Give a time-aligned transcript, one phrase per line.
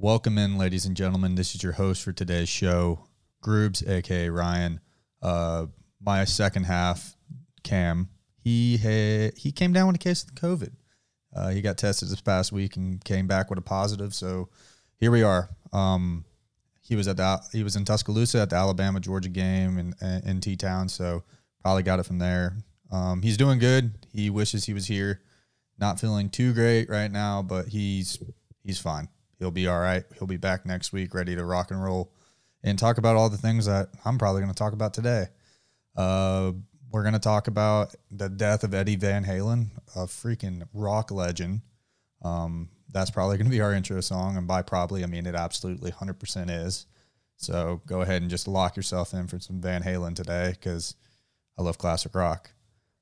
[0.00, 1.34] Welcome in, ladies and gentlemen.
[1.34, 3.08] This is your host for today's show,
[3.42, 4.78] Groobs, aka Ryan.
[5.20, 5.66] Uh,
[6.00, 7.16] my second half,
[7.64, 8.08] Cam,
[8.38, 8.76] he
[9.36, 10.70] he came down with a case of COVID.
[11.34, 14.14] Uh, he got tested this past week and came back with a positive.
[14.14, 14.50] So
[14.98, 15.50] here we are.
[15.72, 16.24] Um,
[16.80, 19.94] he was at the he was in Tuscaloosa at the Alabama Georgia game in
[20.24, 20.88] in T Town.
[20.88, 21.24] So
[21.60, 22.56] probably got it from there.
[22.92, 24.06] Um, he's doing good.
[24.12, 25.22] He wishes he was here.
[25.76, 28.22] Not feeling too great right now, but he's
[28.62, 29.08] he's fine.
[29.38, 30.04] He'll be all right.
[30.18, 32.12] He'll be back next week, ready to rock and roll,
[32.62, 35.26] and talk about all the things that I'm probably going to talk about today.
[35.96, 36.52] Uh,
[36.90, 41.60] we're going to talk about the death of Eddie Van Halen, a freaking rock legend.
[42.22, 45.34] Um, that's probably going to be our intro song, and by probably I mean it
[45.34, 46.86] absolutely 100% is.
[47.36, 50.96] So go ahead and just lock yourself in for some Van Halen today because
[51.56, 52.50] I love classic rock.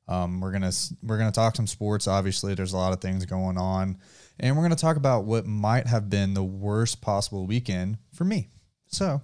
[0.09, 2.07] Um, we're gonna we're gonna talk some sports.
[2.07, 3.98] Obviously, there's a lot of things going on,
[4.38, 8.48] and we're gonna talk about what might have been the worst possible weekend for me.
[8.86, 9.22] So,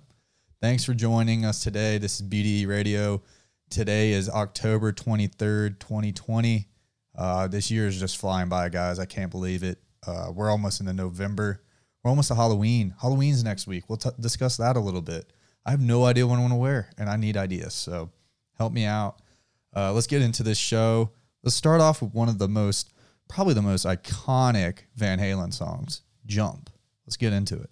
[0.60, 1.98] thanks for joining us today.
[1.98, 3.22] This is BDE Radio.
[3.70, 6.68] Today is October 23rd, 2020.
[7.16, 8.98] Uh, this year is just flying by, guys.
[8.98, 9.78] I can't believe it.
[10.06, 11.62] Uh, we're almost into November.
[12.02, 12.94] We're almost to Halloween.
[13.00, 13.84] Halloween's next week.
[13.88, 15.32] We'll t- discuss that a little bit.
[15.64, 17.74] I have no idea what I want to wear, and I need ideas.
[17.74, 18.10] So
[18.58, 19.22] help me out.
[19.74, 21.10] Uh, let's get into this show.
[21.42, 22.91] Let's start off with one of the most,
[23.34, 26.68] probably the most iconic Van Halen songs, Jump.
[27.06, 27.70] Let's get into it.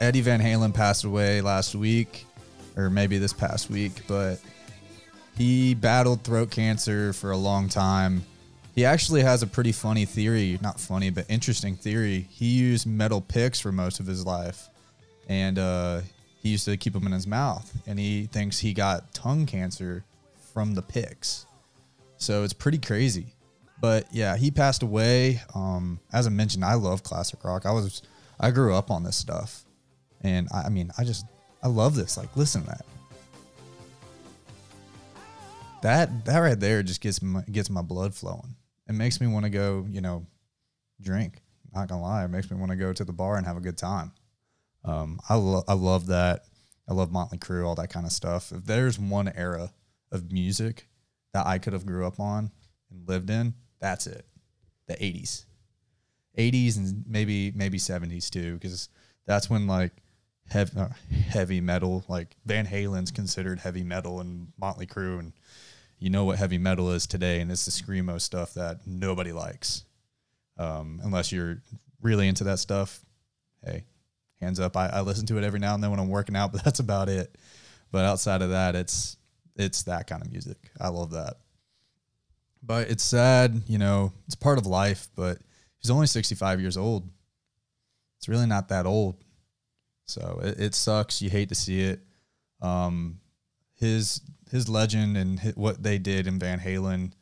[0.00, 2.24] Eddie Van Halen passed away last week,
[2.74, 4.40] or maybe this past week, but
[5.36, 8.22] he battled throat cancer for a long time.
[8.74, 12.26] He actually has a pretty funny theory, not funny, but interesting theory.
[12.30, 14.68] He used metal picks for most of his life,
[15.28, 16.00] and uh,
[16.42, 17.70] he used to keep them in his mouth.
[17.86, 20.02] And he thinks he got tongue cancer
[20.54, 21.44] from the picks.
[22.16, 23.34] So it's pretty crazy.
[23.80, 25.40] But yeah, he passed away.
[25.54, 27.64] Um, as I mentioned, I love classic rock.
[27.64, 28.02] I was,
[28.38, 29.64] I grew up on this stuff,
[30.20, 31.24] and I, I mean, I just,
[31.62, 32.16] I love this.
[32.16, 32.84] Like, listen to that.
[35.82, 38.54] That that right there just gets my, gets my blood flowing.
[38.86, 40.26] It makes me want to go, you know,
[41.00, 41.40] drink.
[41.72, 43.60] Not gonna lie, it makes me want to go to the bar and have a
[43.60, 44.12] good time.
[44.84, 46.42] Um, I lo- I love that.
[46.88, 48.52] I love Motley Crue, all that kind of stuff.
[48.52, 49.72] If there's one era
[50.10, 50.88] of music
[51.32, 52.50] that I could have grew up on
[52.90, 54.24] and lived in, that's it.
[54.86, 55.44] The 80s.
[56.38, 58.88] 80s and maybe maybe 70s too cuz
[59.26, 59.92] that's when like
[60.48, 65.32] heavy, uh, heavy metal like Van Halen's considered heavy metal and Motley Crue and
[65.98, 69.84] you know what heavy metal is today and it's the screamo stuff that nobody likes.
[70.56, 71.62] Um, unless you're
[72.00, 73.00] really into that stuff,
[73.64, 73.84] hey,
[74.40, 74.76] hands up.
[74.76, 76.80] I, I listen to it every now and then when I'm working out, but that's
[76.80, 77.36] about it.
[77.92, 79.16] But outside of that, it's
[79.56, 80.70] it's that kind of music.
[80.80, 81.36] I love that.
[82.62, 85.38] But it's sad, you know, it's part of life, but
[85.78, 87.08] he's only 65 years old.
[88.18, 89.16] It's really not that old.
[90.04, 91.22] So it, it sucks.
[91.22, 92.00] You hate to see it.
[92.60, 93.20] Um,
[93.76, 97.12] his his legend and his, what they did in Van Halen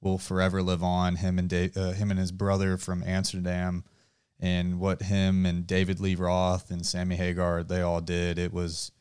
[0.00, 1.16] will forever live on.
[1.16, 3.84] Him and uh, him and his brother from Amsterdam,
[4.40, 8.38] and what him and David Lee Roth and Sammy Hagar they all did.
[8.38, 8.92] It was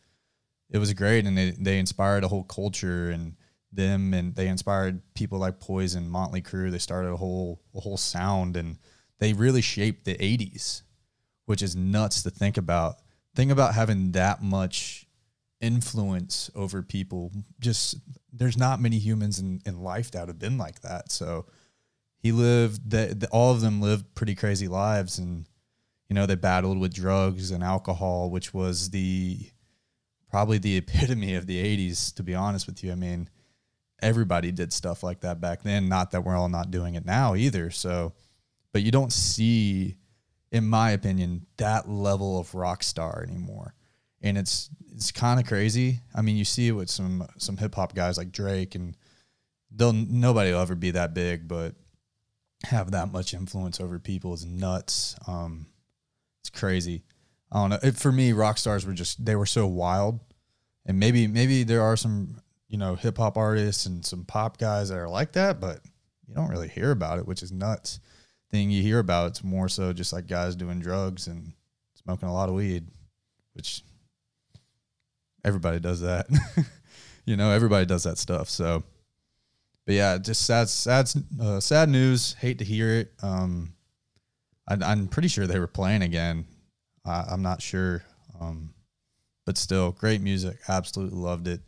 [0.69, 3.35] it was great, and they they inspired a whole culture and
[3.75, 6.71] them, and they inspired people like Poison, Motley Crue.
[6.71, 8.77] They started a whole a whole sound, and
[9.19, 10.81] they really shaped the '80s,
[11.45, 12.95] which is nuts to think about.
[13.35, 15.07] Think about having that much
[15.61, 17.31] influence over people.
[17.59, 17.95] Just
[18.31, 21.11] there's not many humans in, in life that have been like that.
[21.11, 21.45] So
[22.25, 25.45] he lived that all of them lived pretty crazy lives and
[26.09, 29.47] you know they battled with drugs and alcohol which was the
[30.31, 33.29] probably the epitome of the 80s to be honest with you i mean
[34.05, 35.89] everybody did stuff like that back then.
[35.89, 37.71] Not that we're all not doing it now either.
[37.71, 38.13] So
[38.71, 39.97] but you don't see
[40.51, 43.73] in my opinion that level of rock star anymore.
[44.21, 46.01] And it's it's kind of crazy.
[46.13, 48.95] I mean you see it with some some hip hop guys like drake and
[49.71, 51.73] they'll nobody will ever be that big but
[52.63, 55.15] have that much influence over people is nuts.
[55.27, 55.65] Um
[56.41, 57.03] it's crazy.
[57.51, 57.79] I don't know.
[57.81, 60.19] It, for me, rock stars were just they were so wild,
[60.85, 64.89] and maybe maybe there are some you know hip hop artists and some pop guys
[64.89, 65.79] that are like that, but
[66.27, 67.99] you don't really hear about it, which is nuts.
[68.51, 71.53] Thing you hear about it's more so just like guys doing drugs and
[71.95, 72.85] smoking a lot of weed,
[73.53, 73.83] which
[75.43, 76.27] everybody does that.
[77.25, 78.49] you know, everybody does that stuff.
[78.49, 78.83] So,
[79.85, 82.33] but yeah, just sad, sad, uh, sad news.
[82.39, 83.13] Hate to hear it.
[83.23, 83.73] Um,
[84.69, 86.45] I, I'm pretty sure they were playing again
[87.05, 88.03] I, am not sure.
[88.39, 88.73] Um,
[89.45, 90.57] but still, great music.
[90.67, 91.61] Absolutely loved it.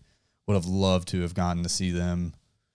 [0.47, 2.33] Would have loved to have gotten to see them,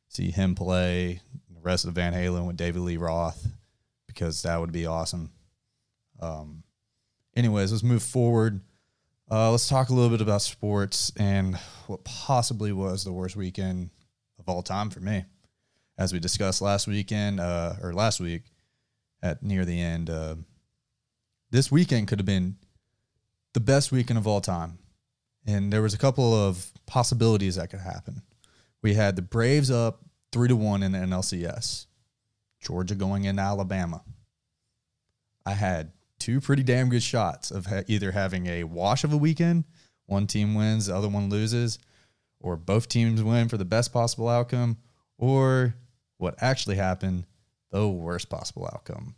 [0.08, 3.48] see him play, the rest of Van Halen with David Lee Roth,
[4.06, 5.30] because that would be awesome.
[6.20, 6.64] Um,
[7.34, 8.60] anyways, let's move forward.
[9.30, 13.88] Uh, let's talk a little bit about sports and what possibly was the worst weekend
[14.38, 15.24] of all time for me.
[15.96, 18.42] As we discussed last weekend, uh, or last week
[19.22, 20.34] at near the end, uh,
[21.50, 22.56] this weekend could have been
[23.54, 24.78] the best weekend of all time.
[25.46, 28.22] And there was a couple of possibilities that could happen.
[28.82, 30.00] We had the Braves up
[30.30, 31.86] three to one in the NLCS,
[32.60, 34.02] Georgia going into Alabama.
[35.44, 39.16] I had two pretty damn good shots of ha- either having a wash of a
[39.16, 39.64] weekend,
[40.06, 41.78] one team wins, the other one loses,
[42.40, 44.76] or both teams win for the best possible outcome,
[45.18, 45.74] or
[46.18, 47.24] what actually happened,
[47.70, 49.14] the worst possible outcome.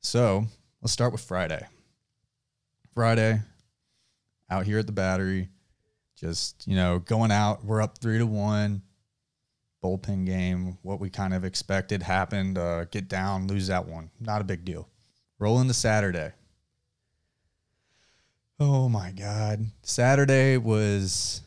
[0.00, 0.46] So
[0.80, 1.66] let's start with Friday.
[2.94, 3.40] Friday,
[4.50, 5.48] out here at the battery,
[6.16, 8.82] just, you know, going out, we're up three to one.
[9.82, 12.56] Bullpen game, what we kind of expected happened.
[12.56, 14.10] Uh, get down, lose that one.
[14.18, 14.88] Not a big deal.
[15.38, 16.32] Roll into Saturday.
[18.58, 19.66] Oh my God.
[19.82, 21.42] Saturday was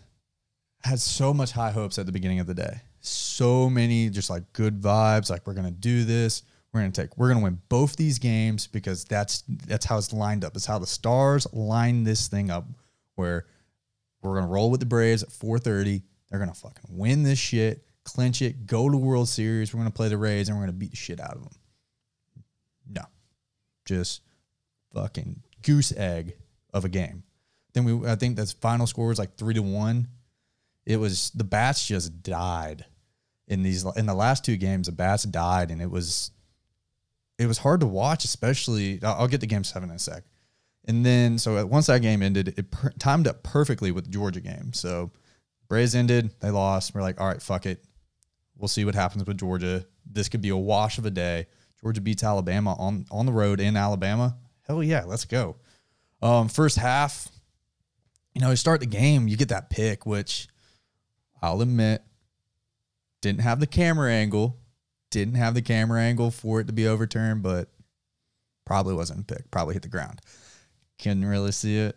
[0.83, 2.81] had so much high hopes at the beginning of the day.
[2.99, 6.43] So many just like good vibes, like we're gonna do this.
[6.71, 10.45] We're gonna take we're gonna win both these games because that's that's how it's lined
[10.45, 10.55] up.
[10.55, 12.65] It's how the stars line this thing up
[13.17, 13.45] where
[14.21, 16.03] we're gonna roll with the Braves at 4:30.
[16.29, 19.73] They're gonna fucking win this shit, clinch it, go to World Series.
[19.73, 21.53] We're gonna play the Rays and we're gonna beat the shit out of them.
[22.89, 23.03] No,
[23.85, 24.21] just
[24.93, 26.37] fucking goose egg
[26.73, 27.23] of a game.
[27.73, 30.07] Then we, I think that's final score was like three to one.
[30.85, 32.85] It was the bats just died
[33.47, 34.87] in these in the last two games.
[34.87, 36.31] The bats died, and it was
[37.37, 39.01] it was hard to watch, especially.
[39.03, 40.23] I'll get to game seven in a sec.
[40.87, 44.39] And then, so once that game ended, it per- timed up perfectly with the Georgia
[44.39, 44.71] game.
[44.73, 45.11] So
[45.67, 46.95] Braves ended, they lost.
[46.95, 47.83] We're like, all right, fuck it.
[48.57, 49.85] We'll see what happens with Georgia.
[50.09, 51.47] This could be a wash of a day.
[51.81, 54.35] Georgia beats Alabama on on the road in Alabama.
[54.65, 55.57] Hell yeah, let's go.
[56.21, 57.29] Um, first half,
[58.33, 60.47] you know, you start the game, you get that pick, which
[61.41, 62.01] I'll admit
[63.21, 64.57] didn't have the camera angle,
[65.09, 67.69] didn't have the camera angle for it to be overturned, but
[68.65, 69.49] probably wasn't a pick.
[69.51, 70.21] Probably hit the ground.
[71.01, 71.95] Couldn't really see it.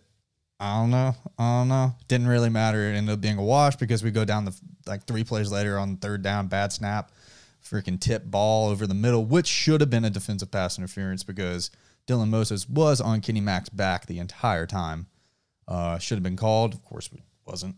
[0.58, 1.14] I don't know.
[1.38, 1.94] I don't know.
[2.06, 2.90] Didn't really matter.
[2.90, 4.54] It ended up being a wash because we go down the
[4.86, 7.12] like three plays later on third down, bad snap,
[7.64, 11.70] freaking tip ball over the middle, which should have been a defensive pass interference because
[12.06, 15.06] Dylan Moses was on Kenny Mack's back the entire time.
[15.66, 16.74] Uh, should have been called.
[16.74, 17.76] Of course, it wasn't.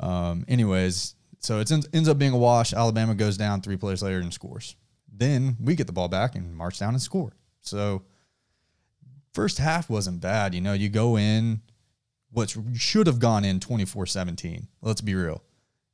[0.00, 2.72] Um, anyways, so it ends up being a wash.
[2.72, 4.74] Alabama goes down three plays later and scores.
[5.12, 7.32] Then we get the ball back and march down and score.
[7.60, 8.02] So
[9.32, 10.54] first half wasn't bad.
[10.54, 11.60] You know, you go in,
[12.30, 14.68] what should have gone in 24 17.
[14.82, 15.42] Let's be real.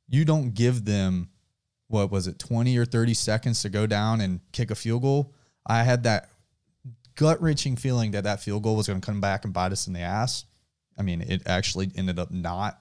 [0.07, 1.29] You don't give them,
[1.87, 5.33] what was it, 20 or 30 seconds to go down and kick a field goal.
[5.65, 6.29] I had that
[7.15, 9.87] gut wrenching feeling that that field goal was going to come back and bite us
[9.87, 10.45] in the ass.
[10.97, 12.79] I mean, it actually ended up not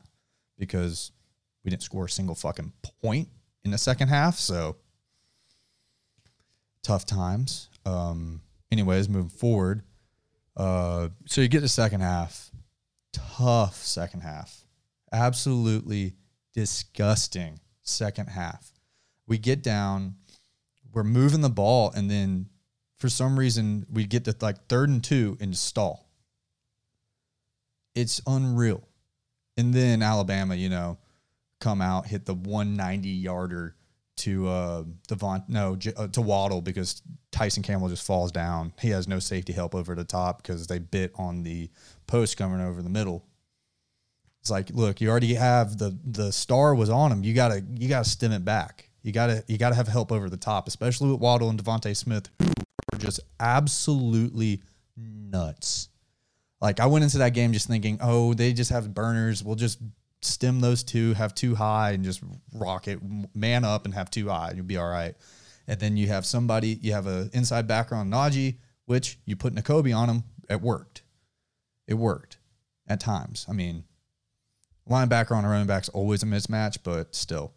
[0.59, 1.11] because
[1.65, 2.73] we didn't score a single fucking
[3.03, 3.29] point
[3.65, 4.39] in the second half.
[4.39, 4.77] So
[6.83, 7.69] tough times.
[7.85, 9.83] Um, anyways, moving forward.
[10.57, 12.51] Uh, so you get the second half,
[13.13, 14.65] tough second half,
[15.13, 16.15] absolutely
[16.55, 18.73] disgusting second half.
[19.27, 20.15] We get down,
[20.93, 22.49] we're moving the ball, and then
[22.97, 26.09] for some reason we get to like third and two and stall.
[27.95, 28.87] It's unreal.
[29.57, 30.99] And then Alabama, you know,
[31.61, 33.75] come out, hit the 190 yarder
[34.17, 37.03] to uh Devon no uh, to Waddle because
[37.37, 38.73] Tyson Campbell just falls down.
[38.81, 41.69] He has no safety help over the top because they bit on the
[42.07, 43.27] post coming over the middle.
[44.41, 47.25] It's like, look, you already have the the star was on him.
[47.25, 48.89] You gotta you gotta stem it back.
[49.03, 52.31] You gotta you gotta have help over the top, especially with Waddle and DeVonta Smith,
[52.41, 52.49] who
[52.95, 54.63] are just absolutely
[54.97, 55.91] nuts.
[56.63, 59.45] Like I went into that game just thinking, oh, they just have burners.
[59.45, 59.79] We'll just
[60.23, 62.23] stem those two, have two high, and just
[62.55, 62.99] rock it,
[63.35, 65.15] man up, and have two high, and you'll be all right.
[65.67, 69.55] And then you have somebody, you have an inside backer on Najee, which you put
[69.55, 70.25] Nakobe on him.
[70.49, 71.03] It worked.
[71.87, 72.39] It worked
[72.87, 73.47] at times.
[73.49, 73.85] I mean,
[74.89, 77.53] linebacker on a running back's always a mismatch, but still.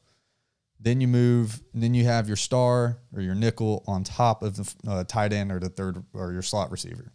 [0.80, 4.74] Then you move, then you have your star or your nickel on top of the
[4.88, 7.12] uh, tight end or the third or your slot receiver.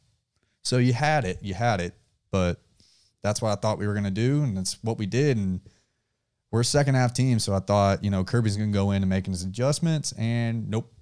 [0.63, 1.95] So you had it, you had it,
[2.31, 2.61] but
[3.23, 5.39] that's what I thought we were going to do, and that's what we did.
[5.39, 5.61] And
[6.55, 9.03] we're a second half team, so I thought you know Kirby's going to go in
[9.03, 10.95] and make his adjustments, and nope,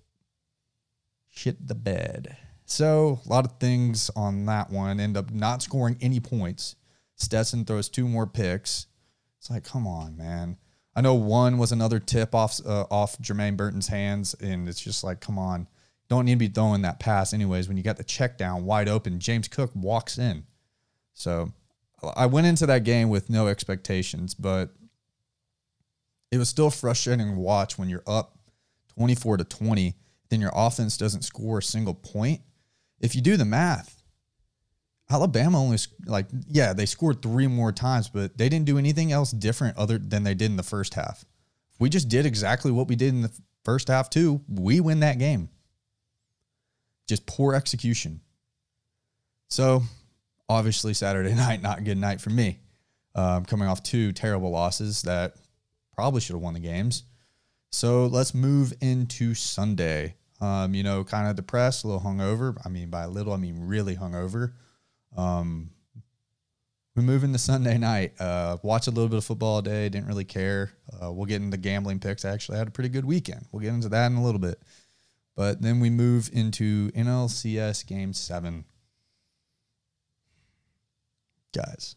[1.29, 2.39] shit the bed.
[2.65, 6.77] So a lot of things on that one end up not scoring any points.
[7.17, 8.87] Stetson throws two more picks.
[9.39, 10.57] It's like, come on, man.
[10.97, 15.05] I know one was another tip off uh, off Jermaine Burton's hands, and it's just
[15.05, 15.69] like, come on,
[16.09, 17.69] don't need to be throwing that pass anyways.
[17.69, 20.45] When you got the check down wide open, James Cook walks in.
[21.13, 21.53] So
[22.17, 24.71] I went into that game with no expectations, but
[26.33, 28.39] it was still frustrating to watch when you're up
[28.97, 29.95] 24 to 20,
[30.31, 32.41] then your offense doesn't score a single point.
[33.01, 34.03] If you do the math,
[35.11, 39.31] Alabama only like yeah, they scored three more times, but they didn't do anything else
[39.31, 41.23] different other than they did in the first half.
[41.79, 45.19] We just did exactly what we did in the first half too, we win that
[45.19, 45.51] game.
[47.07, 48.21] Just poor execution.
[49.51, 49.83] So,
[50.49, 52.61] obviously Saturday night not a good night for me.
[53.15, 55.35] Um, coming off two terrible losses that
[55.95, 57.05] probably should have won the games.
[57.71, 60.17] So let's move into Sunday.
[60.41, 62.57] Um, you know, kind of depressed, a little hungover.
[62.65, 64.53] I mean, by a little, I mean really hungover.
[65.17, 65.71] Um,
[66.95, 68.21] we move into Sunday night.
[68.21, 69.89] Uh, watch a little bit of football all day.
[69.89, 70.73] Didn't really care.
[70.93, 72.25] Uh, we'll get into gambling picks.
[72.25, 73.47] I actually had a pretty good weekend.
[73.51, 74.61] We'll get into that in a little bit.
[75.35, 78.65] But then we move into NLCS Game Seven.
[81.55, 81.97] Guys,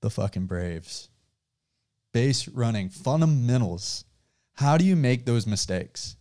[0.00, 1.08] the fucking Braves
[2.12, 4.04] base running fundamentals.
[4.54, 6.16] How do you make those mistakes?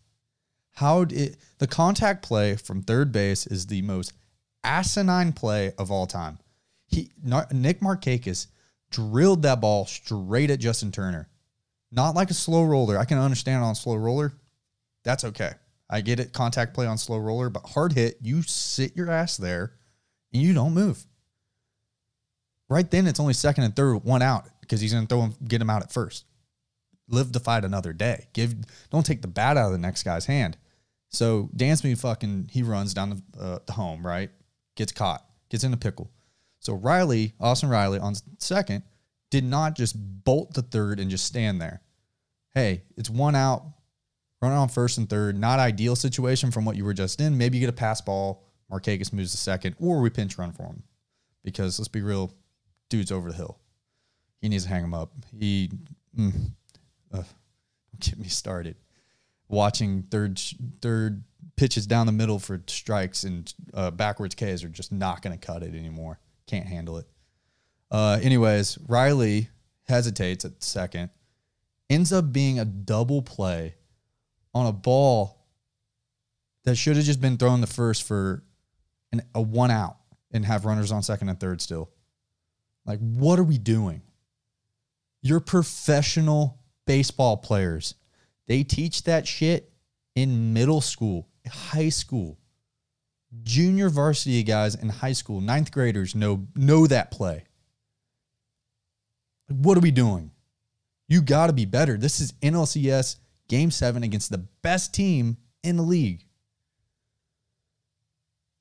[0.76, 4.14] How did the contact play from third base is the most
[4.64, 6.40] asinine play of all time.
[6.88, 7.12] He
[7.52, 8.48] Nick Markakis
[8.90, 11.30] drilled that ball straight at Justin Turner.
[11.92, 12.98] Not like a slow roller.
[12.98, 14.34] I can understand on slow roller.
[15.04, 15.52] That's okay.
[15.90, 16.34] I get it.
[16.34, 19.74] Contact play on slow roller, but hard hit, you sit your ass there
[20.34, 21.06] and you don't move.
[22.70, 25.36] Right then, it's only second and third, one out because he's going to throw him,
[25.46, 26.24] get him out at first.
[27.10, 28.30] Live to fight another day.
[28.32, 28.56] Give,
[28.90, 30.56] don't take the bat out of the next guy's hand.
[31.10, 34.30] So Dansby fucking he runs down the, uh, the home right,
[34.78, 36.10] gets caught, gets in a pickle.
[36.60, 38.84] So Riley, Austin Riley on second,
[39.30, 41.82] did not just bolt the third and just stand there.
[42.54, 43.66] Hey, it's one out,
[44.42, 45.38] running on first and third.
[45.38, 47.38] Not ideal situation from what you were just in.
[47.38, 50.64] Maybe you get a pass ball, Markakis moves to second, or we pinch run for
[50.64, 50.84] him.
[51.44, 52.32] Because let's be real,
[52.90, 53.58] dude's over the hill.
[54.42, 55.12] He needs to hang him up.
[55.38, 55.70] He,
[56.18, 56.52] mm,
[57.14, 57.24] uh,
[58.00, 58.76] get me started.
[59.48, 60.42] Watching third
[60.82, 61.24] third
[61.58, 65.46] pitches down the middle for strikes and uh, backwards Ks are just not going to
[65.46, 66.20] cut it anymore.
[66.48, 67.06] Can't handle it.
[67.92, 69.50] Uh, anyways, Riley
[69.88, 71.10] hesitates at second,
[71.90, 73.76] ends up being a double play
[74.54, 75.46] on a ball
[76.64, 78.44] that should have just been thrown the first for
[79.12, 79.98] an, a one out
[80.32, 81.90] and have runners on second and third still.
[82.86, 84.02] Like, what are we doing?
[85.22, 87.96] You're professional baseball players.
[88.48, 89.72] They teach that shit
[90.16, 92.38] in middle school, high school.
[93.44, 97.46] Junior varsity guys in high school, ninth graders know know that play.
[99.48, 100.32] What are we doing?
[101.08, 101.98] You got to be better.
[101.98, 106.26] This is NLCS game seven against the best team in the league.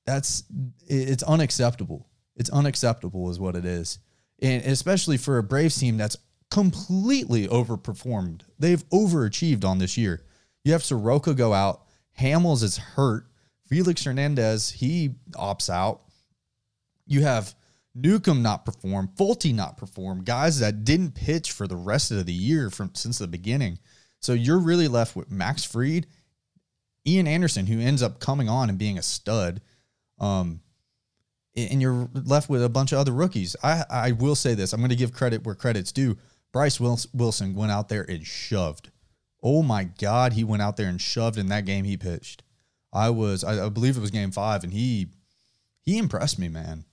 [0.06, 0.44] That's
[0.86, 2.06] it's unacceptable.
[2.36, 3.98] It's unacceptable, is what it is.
[4.40, 6.16] And especially for a Braves team that's
[6.50, 8.42] completely overperformed.
[8.58, 10.24] They've overachieved on this year.
[10.64, 11.82] You have Soroka go out.
[12.18, 13.26] Hamels is hurt.
[13.66, 16.02] Felix Hernandez, he opts out.
[17.06, 17.54] You have
[17.94, 22.32] Newcomb not perform, Folty not perform, guys that didn't pitch for the rest of the
[22.32, 23.78] year from since the beginning.
[24.20, 26.06] So you're really left with Max Fried,
[27.06, 29.60] Ian Anderson, who ends up coming on and being a stud.
[30.18, 30.60] Um,
[31.56, 33.56] and you're left with a bunch of other rookies.
[33.62, 34.72] I, I will say this.
[34.72, 36.16] I'm going to give credit where credit's due.
[36.52, 38.90] Bryce Wilson went out there and shoved.
[39.42, 42.42] Oh my God, he went out there and shoved in that game he pitched.
[42.92, 45.08] I was, I, I believe it was game five, and he
[45.82, 46.84] he impressed me, man.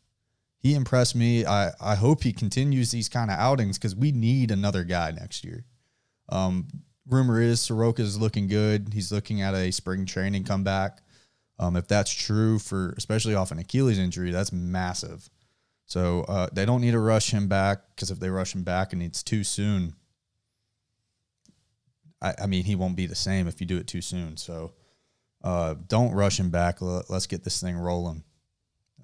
[0.60, 1.46] He impressed me.
[1.46, 5.44] I, I hope he continues these kind of outings because we need another guy next
[5.44, 5.66] year.
[6.30, 6.68] Um,
[7.08, 8.90] rumor is Soroka is looking good.
[8.94, 11.00] He's looking at a spring training comeback.
[11.60, 15.30] Um, if that's true for especially off an Achilles injury, that's massive.
[15.88, 18.92] So uh, they don't need to rush him back because if they rush him back
[18.92, 19.96] and it's too soon,
[22.22, 24.36] I, I, mean, he won't be the same if you do it too soon.
[24.36, 24.74] So
[25.44, 26.82] uh, don't rush him back.
[26.82, 28.24] Let, us get this thing rolling.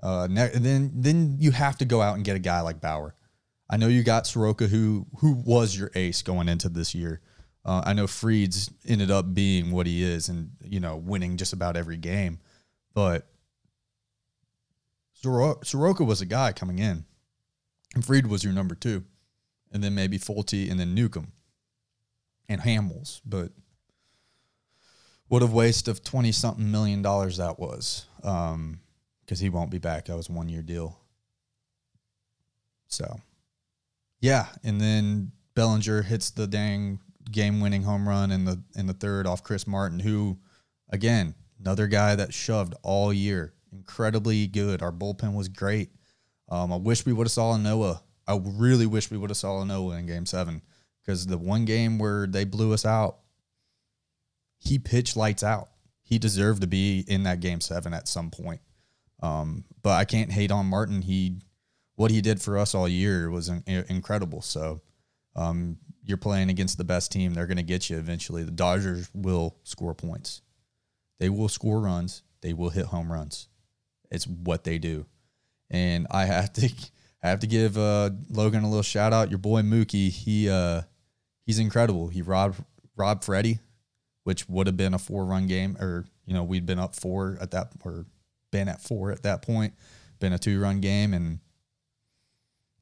[0.01, 3.15] Uh, ne- then then you have to go out and get a guy like Bauer.
[3.69, 7.21] I know you got Soroka, who who was your ace going into this year.
[7.63, 11.53] Uh, I know Fried's ended up being what he is, and you know, winning just
[11.53, 12.39] about every game.
[12.93, 13.25] But
[15.23, 17.05] Soroka was a guy coming in,
[17.95, 19.05] and Fried was your number two,
[19.71, 21.31] and then maybe Folty, and then Newcomb,
[22.49, 23.21] and Hamels.
[23.25, 23.51] But
[25.27, 28.79] what a waste of twenty something million dollars that was, because um,
[29.37, 30.05] he won't be back.
[30.05, 30.99] That was a one year deal.
[32.87, 33.21] So,
[34.19, 36.99] yeah, and then Bellinger hits the dang
[37.31, 40.37] game winning home run in the in the third off Chris Martin, who,
[40.89, 44.81] again, another guy that shoved all year incredibly good.
[44.81, 45.89] Our bullpen was great.
[46.49, 48.01] Um, I wish we would have saw a Noah.
[48.27, 50.61] I really wish we would have saw a Noah in Game Seven
[51.01, 53.17] because the one game where they blew us out,
[54.59, 55.69] he pitched lights out.
[56.03, 58.61] He deserved to be in that Game Seven at some point.
[59.21, 61.01] Um, but I can't hate on Martin.
[61.01, 61.41] He
[61.95, 64.41] what he did for us all year was in, incredible.
[64.41, 64.81] So
[65.35, 67.33] um, you're playing against the best team.
[67.33, 68.43] They're going to get you eventually.
[68.43, 70.41] The Dodgers will score points.
[71.19, 72.23] They will score runs.
[72.41, 73.47] They will hit home runs.
[74.13, 75.05] It's what they do.
[75.69, 76.71] And I have to
[77.23, 79.29] I have to give uh, Logan a little shout out.
[79.29, 80.81] Your boy Mookie, he uh,
[81.45, 82.09] he's incredible.
[82.09, 82.63] He robbed
[82.95, 83.59] robbed Freddie,
[84.23, 87.37] which would have been a four run game, or you know we'd been up four
[87.41, 88.05] at that, or
[88.51, 89.73] been at four at that point,
[90.19, 91.39] been a two run game, and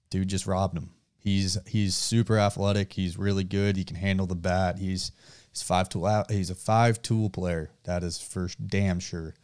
[0.09, 0.89] dude just robbed him.
[1.17, 2.93] He's he's super athletic.
[2.93, 3.77] He's really good.
[3.77, 4.79] He can handle the bat.
[4.79, 5.11] He's
[5.51, 6.25] he's five tool.
[6.29, 7.69] He's a five tool player.
[7.83, 9.35] That is for damn sure.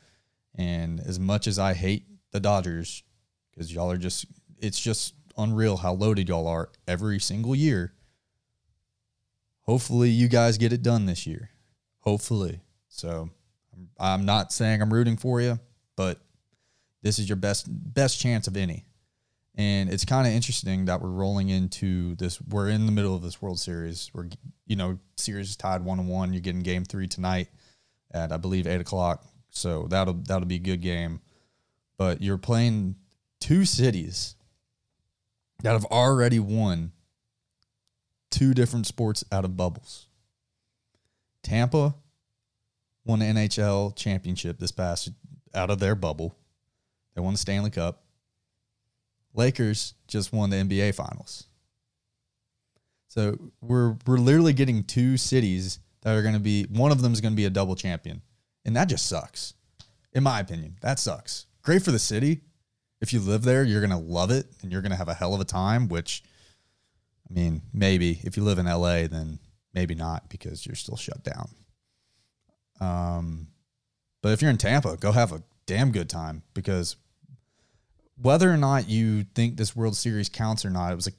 [0.57, 3.03] And as much as I hate the Dodgers,
[3.51, 4.25] because y'all are just
[4.59, 7.93] it's just unreal how loaded y'all are every single year.
[9.61, 11.51] Hopefully, you guys get it done this year.
[11.99, 12.61] Hopefully.
[12.87, 13.29] So,
[13.99, 15.59] I'm not saying I'm rooting for you,
[15.95, 16.21] but
[17.03, 18.85] this is your best best chance of any.
[19.55, 22.39] And it's kind of interesting that we're rolling into this.
[22.41, 24.11] We're in the middle of this World Series.
[24.13, 24.29] We're,
[24.67, 26.31] you know, series tied one on one.
[26.31, 27.47] You're getting Game Three tonight
[28.11, 29.25] at I believe eight o'clock.
[29.57, 31.21] So that'll that'll be a good game.
[31.97, 32.95] But you're playing
[33.39, 34.35] two cities
[35.63, 36.91] that have already won
[38.29, 40.07] two different sports out of bubbles.
[41.43, 41.95] Tampa
[43.05, 45.09] won the NHL championship this past
[45.55, 46.35] out of their bubble.
[47.15, 48.03] They won the Stanley Cup.
[49.33, 51.47] Lakers just won the NBA finals.
[53.07, 57.13] So we're we're literally getting two cities that are going to be one of them
[57.13, 58.21] is going to be a double champion.
[58.67, 59.55] And that just sucks.
[60.13, 61.47] In my opinion, that sucks.
[61.63, 62.41] Great for the city,
[62.99, 65.41] if you live there, you're gonna love it and you're gonna have a hell of
[65.41, 65.87] a time.
[65.87, 66.23] Which,
[67.29, 69.39] I mean, maybe if you live in LA, then
[69.73, 71.49] maybe not because you're still shut down.
[72.79, 73.47] Um,
[74.21, 76.95] but if you're in Tampa, go have a damn good time because
[78.19, 81.17] whether or not you think this World Series counts or not, it was like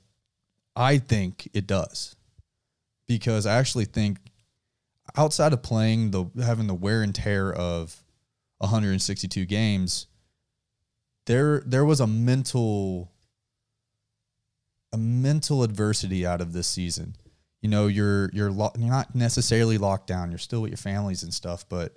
[0.75, 2.16] I think it does
[3.07, 4.18] because I actually think
[5.16, 8.03] outside of playing the having the wear and tear of
[8.59, 10.07] 162 games
[11.29, 13.12] there there was a mental
[14.92, 17.14] a mental adversity out of this season.
[17.61, 20.31] You know, you're you're lo- you're not necessarily locked down.
[20.31, 21.94] You're still with your families and stuff, but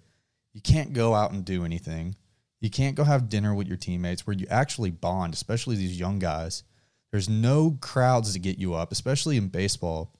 [0.54, 2.16] you can't go out and do anything.
[2.60, 6.20] You can't go have dinner with your teammates where you actually bond, especially these young
[6.20, 6.64] guys.
[7.12, 10.14] There's no crowds to get you up, especially in baseball,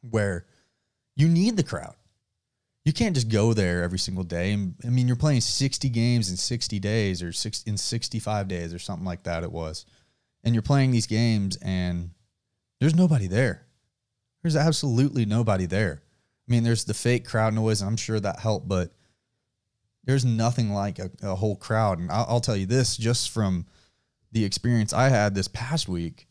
[0.00, 0.46] where
[1.16, 1.94] you need the crowd
[2.84, 4.52] you can't just go there every single day.
[4.52, 8.78] I mean, you're playing 60 games in 60 days or six in 65 days or
[8.78, 9.44] something like that.
[9.44, 9.86] It was,
[10.42, 12.10] and you're playing these games and
[12.80, 13.66] there's nobody there.
[14.42, 16.02] There's absolutely nobody there.
[16.48, 18.90] I mean, there's the fake crowd noise, and I'm sure that helped, but
[20.02, 22.00] there's nothing like a, a whole crowd.
[22.00, 23.66] And I'll, I'll tell you this, just from
[24.32, 26.26] the experience I had this past week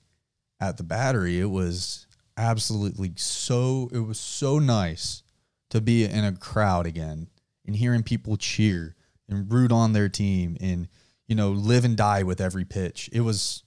[0.60, 3.90] at the Battery, it was absolutely so.
[3.92, 5.24] It was so nice
[5.70, 7.28] to be in a crowd again
[7.66, 8.96] and hearing people cheer
[9.30, 10.88] and root on their team and
[11.28, 13.10] you know live and die with every pitch.
[13.14, 13.64] It was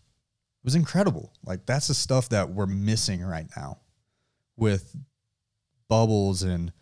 [0.63, 1.33] it was incredible.
[1.45, 3.79] Like that's the stuff that we're missing right now
[4.57, 4.97] with
[5.89, 6.73] bubbles and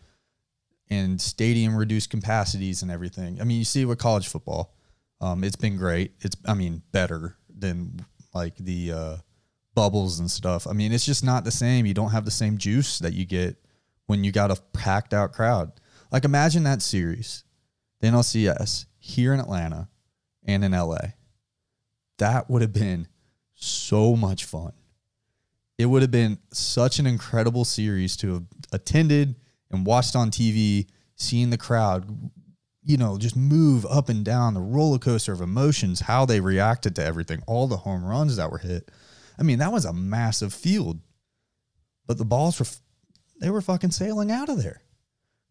[0.89, 3.41] and stadium reduced capacities and everything.
[3.41, 4.75] I mean, you see with college football,
[5.21, 6.11] um, it's been great.
[6.19, 9.17] It's I mean better than like the uh,
[9.75, 10.67] bubbles and stuff.
[10.67, 11.85] I mean, it's just not the same.
[11.85, 13.57] You don't have the same juice that you get
[14.05, 15.71] when you got a packed out crowd.
[16.11, 17.43] Like imagine that series,
[17.99, 19.89] the NLCS here in Atlanta
[20.45, 21.13] and in LA.
[22.17, 23.07] That would have been
[23.55, 24.73] so much fun.
[25.77, 29.35] It would have been such an incredible series to have attended
[29.71, 32.31] and watched on TV, seeing the crowd,
[32.83, 36.95] you know, just move up and down the roller coaster of emotions, how they reacted
[36.95, 38.91] to everything, all the home runs that were hit.
[39.37, 40.99] I mean, that was a massive field,
[42.07, 42.65] but the balls were
[43.39, 44.81] they were fucking sailing out of there.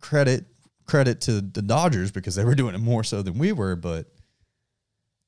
[0.01, 0.47] Credit
[0.87, 4.07] credit to the Dodgers because they were doing it more so than we were, but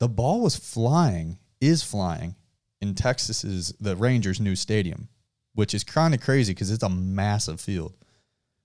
[0.00, 2.34] the ball was flying, is flying
[2.80, 5.08] in Texas's the Rangers' new stadium,
[5.54, 7.94] which is kind of crazy because it's a massive field.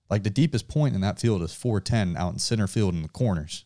[0.08, 3.08] Like the deepest point in that field is 410 out in center field in the
[3.08, 3.64] corners.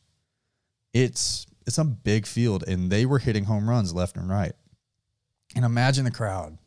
[0.92, 4.52] It's it's a big field, and they were hitting home runs left and right.
[5.54, 6.58] And imagine the crowd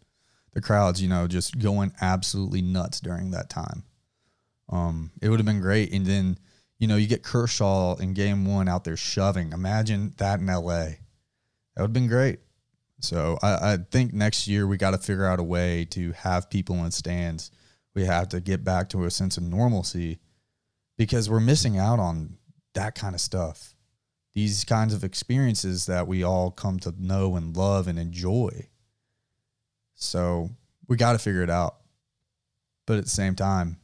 [0.58, 3.84] the crowds, you know, just going absolutely nuts during that time.
[4.70, 5.94] Um, it would have been great.
[5.94, 6.40] And then,
[6.80, 9.54] you know, you get Kershaw in game one out there shoving.
[9.54, 10.56] Imagine that in LA.
[10.56, 10.98] That
[11.78, 12.40] would have been great.
[13.02, 16.50] So I, I think next year we got to figure out a way to have
[16.50, 17.52] people in stands.
[17.94, 20.18] We have to get back to a sense of normalcy
[20.98, 22.40] because we're missing out on
[22.74, 23.76] that kind of stuff.
[24.34, 28.70] These kinds of experiences that we all come to know and love and enjoy.
[29.98, 30.52] So
[30.88, 31.76] we got to figure it out.
[32.86, 33.78] But at the same time,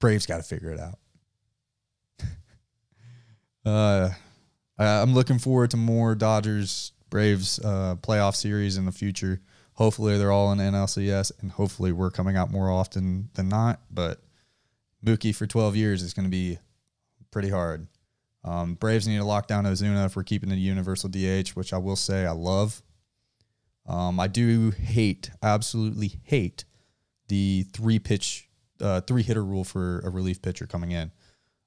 [0.00, 0.98] Braves got to figure it out.
[3.64, 4.10] uh,
[4.76, 9.40] I'm looking forward to more Dodgers Braves uh, playoff series in the future.
[9.74, 13.80] Hopefully, they're all in NLCS, and hopefully, we're coming out more often than not.
[13.90, 14.20] But
[15.04, 16.58] Mookie for 12 years is going to be
[17.30, 17.86] pretty hard.
[18.42, 21.78] Um, Braves need to lock down Ozuna if we're keeping the universal DH, which I
[21.78, 22.82] will say I love.
[23.88, 26.64] Um, I do hate, absolutely hate
[27.28, 28.48] the three pitch,
[28.80, 31.10] uh, three hitter rule for a relief pitcher coming in.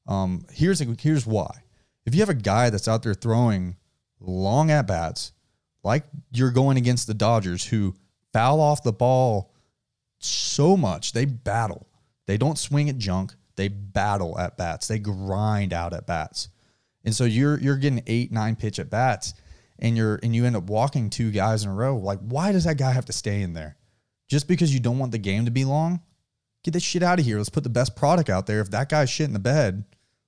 [0.07, 1.63] Um, here's a, here's why.
[2.05, 3.75] If you have a guy that's out there throwing
[4.19, 5.33] long at bats,
[5.83, 7.95] like you're going against the Dodgers, who
[8.33, 9.53] foul off the ball
[10.19, 11.87] so much, they battle.
[12.27, 13.33] They don't swing at junk.
[13.55, 14.87] They battle at bats.
[14.87, 16.49] They grind out at bats.
[17.03, 19.33] And so you're you're getting eight, nine pitch at bats
[19.81, 21.97] and you're and you end up walking two guys in a row.
[21.97, 23.77] Like, why does that guy have to stay in there?
[24.29, 26.01] Just because you don't want the game to be long?
[26.63, 27.37] Get that shit out of here.
[27.37, 28.61] Let's put the best product out there.
[28.61, 29.83] If that guy's shit in the bed,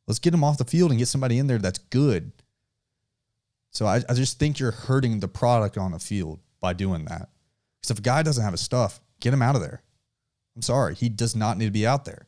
[0.07, 2.31] let's get him off the field and get somebody in there that's good.
[3.69, 7.29] So I, I just think you're hurting the product on the field by doing that.
[7.79, 9.83] Because if a guy doesn't have his stuff, get him out of there.
[10.55, 10.95] I'm sorry.
[10.95, 12.27] He does not need to be out there.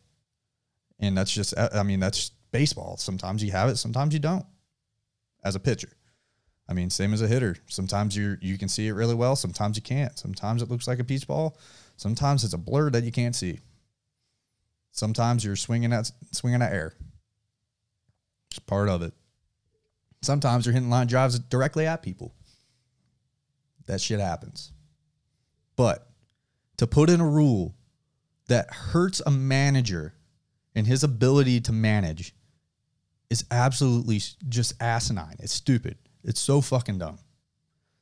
[0.99, 2.97] And that's just, I mean, that's baseball.
[2.97, 4.45] Sometimes you have it, sometimes you don't
[5.43, 5.89] as a pitcher.
[6.67, 7.57] I mean, same as a hitter.
[7.67, 10.17] Sometimes you you can see it really well, sometimes you can't.
[10.17, 11.57] Sometimes it looks like a peach ball.
[11.97, 13.59] Sometimes it's a blur that you can't see.
[14.91, 16.93] Sometimes you're swinging at swinging at air.
[18.49, 19.13] It's part of it.
[20.21, 22.33] Sometimes you're hitting line drives directly at people.
[23.85, 24.71] That shit happens.
[25.75, 26.07] But
[26.77, 27.75] to put in a rule
[28.47, 30.15] that hurts a manager
[30.73, 32.33] and his ability to manage
[33.29, 35.35] is absolutely just asinine.
[35.39, 35.97] It's stupid.
[36.25, 37.19] It's so fucking dumb.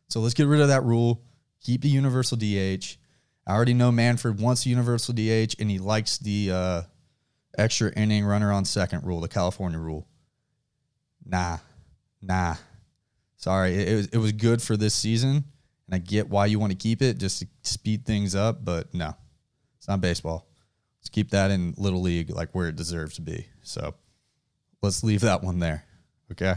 [0.08, 1.22] So let's get rid of that rule.
[1.62, 2.98] Keep the universal DH.
[3.46, 6.82] I already know Manfred wants the universal DH and he likes the uh,
[7.58, 10.08] extra inning runner on second rule, the California rule.
[11.26, 11.58] Nah,
[12.22, 12.56] nah.
[13.36, 15.44] Sorry, it, it, was, it was good for this season,
[15.88, 18.94] and I get why you want to keep it just to speed things up, but
[18.94, 19.14] no,
[19.78, 20.48] it's not baseball.
[21.02, 23.48] Let's keep that in little league, like where it deserves to be.
[23.64, 23.96] So
[24.82, 25.84] let's leave that one there.
[26.32, 26.56] Okay.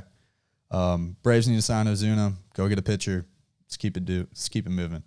[0.70, 2.34] Um, Braves need to sign Ozuna.
[2.54, 3.26] Go get a pitcher.
[3.64, 4.26] Let's keep it do.
[4.30, 5.02] Let's keep it moving.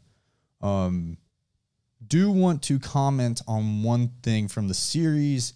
[0.61, 1.17] Um,
[2.05, 5.53] do want to comment on one thing from the series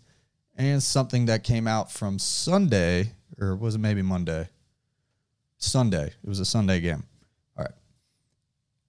[0.55, 4.49] and something that came out from Sunday, or was it maybe Monday?
[5.57, 6.07] Sunday.
[6.07, 7.03] It was a Sunday game.
[7.57, 7.73] All right.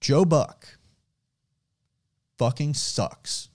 [0.01, 0.67] Joe Buck
[2.37, 3.49] fucking sucks.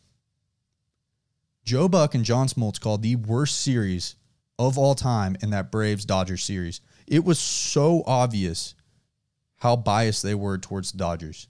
[1.64, 4.16] Joe Buck and John Smoltz called the worst series
[4.58, 6.80] of all time in that Braves Dodgers series.
[7.10, 8.74] It was so obvious
[9.56, 11.48] how biased they were towards the Dodgers.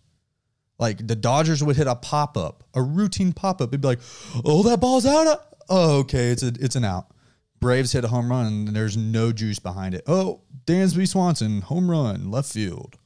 [0.79, 3.68] Like the Dodgers would hit a pop up, a routine pop up.
[3.68, 4.01] It'd be like,
[4.44, 7.09] "Oh, that ball's out." Oh, okay, it's a it's an out.
[7.61, 10.03] Braves hit a home run and there's no juice behind it.
[10.07, 12.96] Oh, Dansby Swanson home run left field.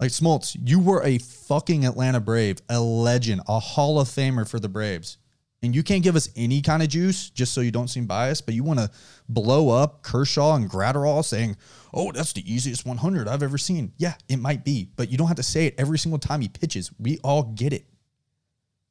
[0.00, 4.58] Like Smoltz, you were a fucking Atlanta Brave, a legend, a Hall of Famer for
[4.58, 5.18] the Braves
[5.62, 8.44] and you can't give us any kind of juice just so you don't seem biased,
[8.44, 8.90] but you want to
[9.28, 11.56] blow up Kershaw and Graterol saying,
[11.94, 13.92] oh, that's the easiest 100 I've ever seen.
[13.96, 16.48] Yeah, it might be, but you don't have to say it every single time he
[16.48, 16.90] pitches.
[16.98, 17.86] We all get it.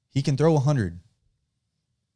[0.10, 1.00] He can throw 100.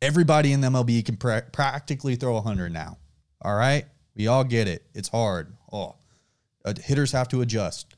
[0.01, 2.97] Everybody in the MLB can pra- practically throw 100 now.
[3.41, 3.85] All right?
[4.15, 4.83] We all get it.
[4.93, 5.55] It's hard.
[5.71, 5.95] Oh,
[6.65, 7.95] uh, hitters have to adjust.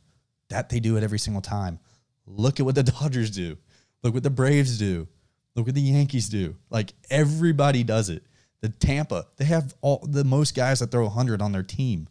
[0.50, 1.80] That they do it every single time.
[2.28, 3.58] Look at what the Dodgers do.
[4.04, 5.08] Look what the Braves do.
[5.56, 6.56] Look what the Yankees do.
[6.70, 8.24] Like everybody does it.
[8.62, 12.08] The Tampa, they have all the most guys that throw 100 on their team.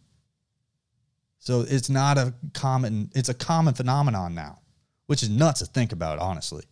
[1.39, 4.59] So it's not a common it's a common phenomenon now,
[5.07, 6.63] which is nuts to think about honestly.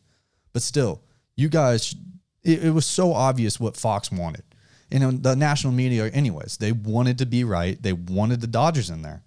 [0.53, 1.01] But still,
[1.36, 1.95] you guys
[2.43, 4.43] it, it was so obvious what Fox wanted.
[4.91, 7.82] And the national media anyways, they wanted to be right.
[7.82, 9.23] They wanted the Dodgers in there.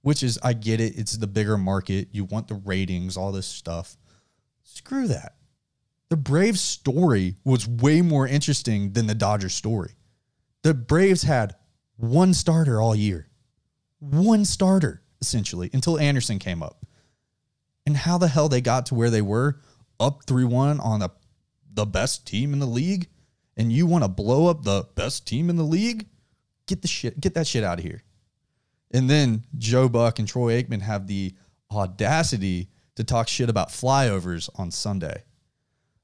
[0.00, 2.08] Which is I get it, it's the bigger market.
[2.10, 3.96] You want the ratings, all this stuff.
[4.64, 5.34] Screw that
[6.12, 9.94] the Braves story was way more interesting than the Dodgers story.
[10.60, 11.56] The Braves had
[11.96, 13.30] one starter all year,
[13.98, 16.84] one starter essentially until Anderson came up.
[17.86, 19.62] And how the hell they got to where they were,
[19.98, 21.08] up 3 1 on the,
[21.72, 23.08] the best team in the league,
[23.56, 26.08] and you want to blow up the best team in the league?
[26.66, 28.02] Get the shit, get that shit out of here.
[28.90, 31.34] And then Joe Buck and Troy Aikman have the
[31.70, 35.24] audacity to talk shit about flyovers on Sunday,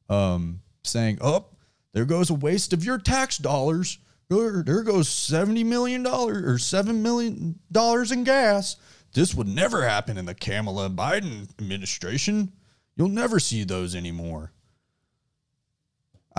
[0.08, 1.46] um, saying, "Oh,
[1.92, 3.98] there goes a waste of your tax dollars.
[4.28, 8.76] There, goes seventy million dollars or seven million dollars in gas.
[9.14, 12.52] This would never happen in the Kamala Biden administration.
[12.96, 14.52] You'll never see those anymore."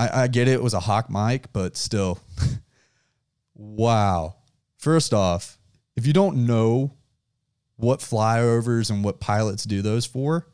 [0.00, 2.18] I, I get it, it was a hot mic, but still,
[3.54, 4.36] wow.
[4.78, 5.58] First off,
[5.94, 6.94] if you don't know
[7.76, 10.46] what flyovers and what pilots do those for,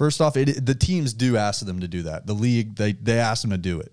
[0.00, 2.26] first off, it, the teams do ask them to do that.
[2.26, 3.92] The league, they, they ask them to do it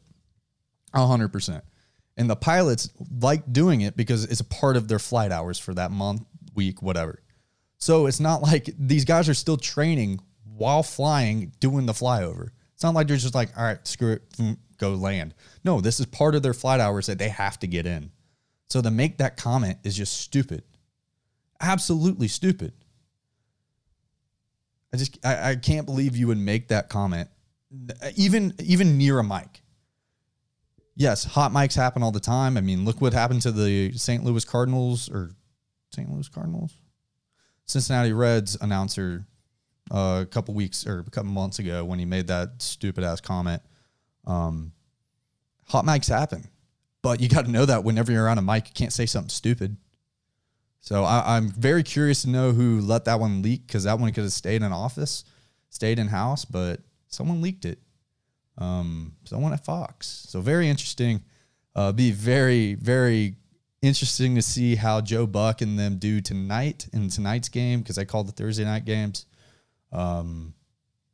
[0.96, 1.62] 100%.
[2.16, 2.90] And the pilots
[3.20, 6.24] like doing it because it's a part of their flight hours for that month,
[6.56, 7.22] week, whatever.
[7.78, 10.22] So it's not like these guys are still training
[10.56, 12.52] while flying, doing the flyover.
[12.74, 14.22] It's not like they're just like, all right, screw it,
[14.78, 15.34] go land.
[15.66, 18.12] No, this is part of their flight hours that they have to get in.
[18.70, 20.64] So to make that comment is just stupid.
[21.60, 22.72] Absolutely stupid.
[24.98, 27.30] I just I, I can't believe you would make that comment
[28.16, 29.62] even even near a mic.
[30.96, 32.58] Yes, hot mics happen all the time.
[32.58, 34.24] I mean, look what happened to the St.
[34.24, 35.36] Louis Cardinals or
[35.94, 36.12] St.
[36.12, 36.74] Louis Cardinals,
[37.68, 39.28] Cincinnati Reds announcer
[39.92, 43.22] uh, a couple weeks or a couple months ago when he made that stupid ass
[43.22, 43.62] comment.
[44.26, 44.72] Um,
[45.68, 46.48] hot mics happen.
[47.04, 49.30] But you got to know that whenever you're on a mic, you can't say something
[49.30, 49.78] stupid.
[50.82, 54.12] So I, am very curious to know who let that one leak because that one
[54.14, 55.26] could have stayed in office,
[55.70, 57.80] stayed in house, but someone leaked it.
[58.58, 60.26] Um, someone at Fox.
[60.30, 61.24] So very interesting.
[61.76, 63.36] Uh, be very, very
[63.82, 68.06] interesting to see how Joe Buck and them do tonight in tonight's game because I
[68.06, 69.26] called the Thursday night games.
[69.92, 70.54] Um,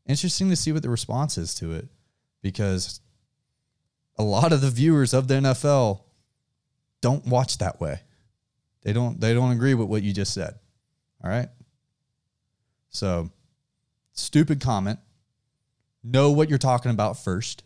[0.06, 1.88] interesting to see what the response is to it
[2.42, 3.02] because
[4.18, 6.02] a lot of the viewers of the NFL
[7.02, 8.02] don't watch that way.
[8.84, 10.56] They don't they don't agree with what you just said.
[11.24, 11.50] All right?
[12.90, 13.32] So,
[14.12, 15.00] stupid comment.
[16.04, 17.64] Know what you're talking about first.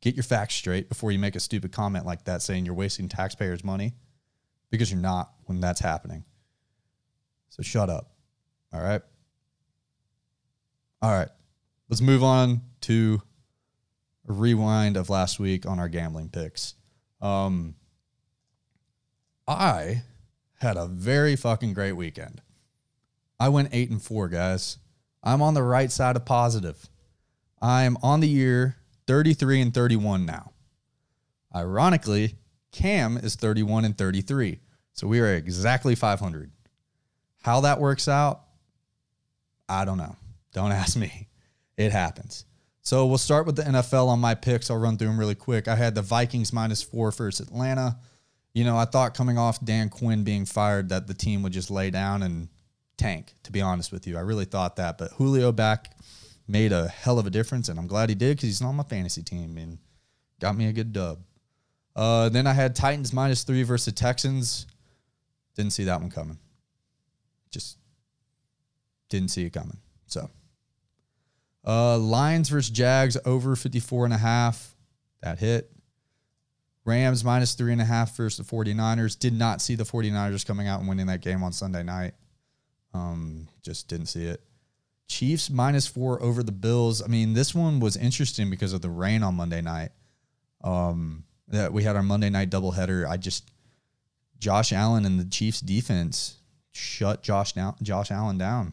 [0.00, 3.08] Get your facts straight before you make a stupid comment like that saying you're wasting
[3.08, 3.94] taxpayers' money
[4.70, 6.24] because you're not when that's happening.
[7.50, 8.10] So shut up.
[8.72, 9.02] All right?
[11.00, 11.28] All right.
[11.88, 13.22] Let's move on to
[14.28, 16.74] a rewind of last week on our gambling picks.
[17.20, 17.74] Um,
[19.46, 20.02] I
[20.62, 22.40] had a very fucking great weekend.
[23.38, 24.78] I went eight and four, guys.
[25.22, 26.88] I'm on the right side of positive.
[27.60, 30.52] I'm on the year 33 and 31 now.
[31.54, 32.36] Ironically,
[32.72, 34.60] Cam is 31 and 33.
[34.94, 36.50] So we are exactly 500.
[37.42, 38.42] How that works out,
[39.68, 40.16] I don't know.
[40.52, 41.28] Don't ask me.
[41.76, 42.44] It happens.
[42.82, 44.70] So we'll start with the NFL on my picks.
[44.70, 45.68] I'll run through them really quick.
[45.68, 47.98] I had the Vikings minus four versus Atlanta.
[48.54, 51.70] You know, I thought coming off Dan Quinn being fired that the team would just
[51.70, 52.48] lay down and
[52.98, 54.16] tank, to be honest with you.
[54.16, 54.98] I really thought that.
[54.98, 55.96] But Julio back
[56.46, 58.82] made a hell of a difference, and I'm glad he did because he's on my
[58.82, 59.78] fantasy team and
[60.40, 61.20] got me a good dub.
[61.94, 64.66] Uh, then I had Titans minus three versus Texans.
[65.56, 66.38] Didn't see that one coming.
[67.50, 67.78] Just
[69.08, 69.76] didn't see it coming.
[70.06, 70.30] So
[71.66, 74.74] uh, Lions versus Jags over 54 and a half.
[75.22, 75.70] That hit.
[76.84, 79.18] Rams minus three and a half versus the 49ers.
[79.18, 82.14] Did not see the 49ers coming out and winning that game on Sunday night.
[82.94, 84.42] Um, just didn't see it.
[85.06, 87.02] Chiefs minus four over the Bills.
[87.02, 89.90] I mean, this one was interesting because of the rain on Monday night.
[90.64, 93.08] Um, that we had our Monday night doubleheader.
[93.08, 93.50] I just
[94.38, 96.38] Josh Allen and the Chiefs defense
[96.72, 98.72] shut Josh down, Josh Allen down.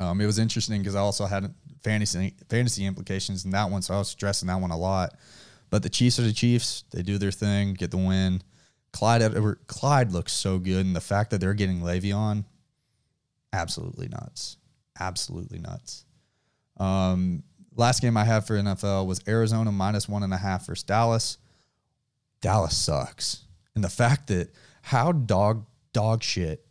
[0.00, 3.94] Um, it was interesting because I also had fantasy fantasy implications in that one, so
[3.94, 5.14] I was stressing that one a lot.
[5.70, 8.42] But the Chiefs are the Chiefs; they do their thing, get the win.
[8.92, 9.22] Clyde
[9.66, 12.44] Clyde looks so good, and the fact that they're getting Le'Veon,
[13.52, 14.56] absolutely nuts,
[14.98, 16.04] absolutely nuts.
[16.78, 17.42] Um,
[17.76, 21.38] last game I have for NFL was Arizona minus one and a half versus Dallas.
[22.40, 26.64] Dallas sucks, and the fact that how dog dog shit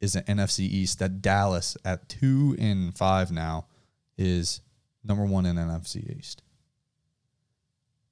[0.00, 3.66] is an NFC East that Dallas at two and five now
[4.16, 4.60] is
[5.02, 6.42] number one in NFC East.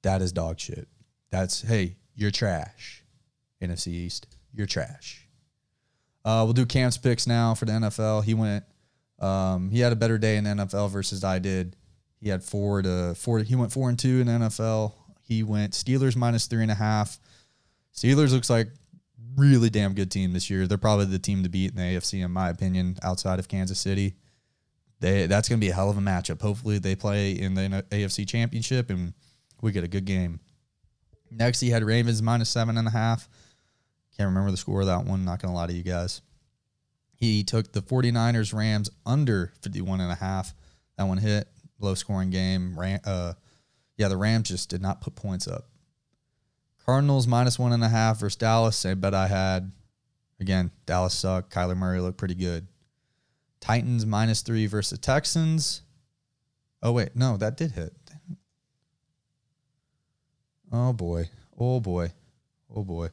[0.03, 0.87] That is dog shit.
[1.31, 3.03] That's hey, you're trash.
[3.61, 5.27] NFC East, you're trash.
[6.25, 8.23] Uh, we'll do Cam's picks now for the NFL.
[8.23, 8.63] He went.
[9.19, 11.75] Um, he had a better day in NFL versus I did.
[12.19, 13.39] He had four to four.
[13.39, 14.93] He went four and two in NFL.
[15.21, 17.19] He went Steelers minus three and a half.
[17.95, 18.69] Steelers looks like
[19.35, 20.67] really damn good team this year.
[20.67, 23.79] They're probably the team to beat in the AFC, in my opinion, outside of Kansas
[23.79, 24.15] City.
[24.99, 26.41] They that's going to be a hell of a matchup.
[26.41, 29.13] Hopefully, they play in the AFC Championship and
[29.63, 30.39] we get a good game.
[31.31, 33.27] Next, he had Ravens minus seven and a half.
[34.17, 35.25] Can't remember the score of that one.
[35.25, 36.21] Not going to lie to you guys.
[37.15, 40.53] He took the 49ers Rams under 51 and a half.
[40.97, 41.47] That one hit.
[41.79, 42.77] Low scoring game.
[42.77, 43.33] Ram, uh,
[43.97, 45.69] yeah, the Rams just did not put points up.
[46.85, 48.75] Cardinals minus one and a half versus Dallas.
[48.75, 49.71] Same bet I had.
[50.39, 51.53] Again, Dallas sucked.
[51.53, 52.67] Kyler Murray looked pretty good.
[53.61, 55.81] Titans minus three versus Texans.
[56.81, 57.15] Oh, wait.
[57.15, 57.93] No, that did hit.
[60.73, 61.29] Oh, boy.
[61.57, 62.11] Oh, boy.
[62.75, 63.09] Oh, boy.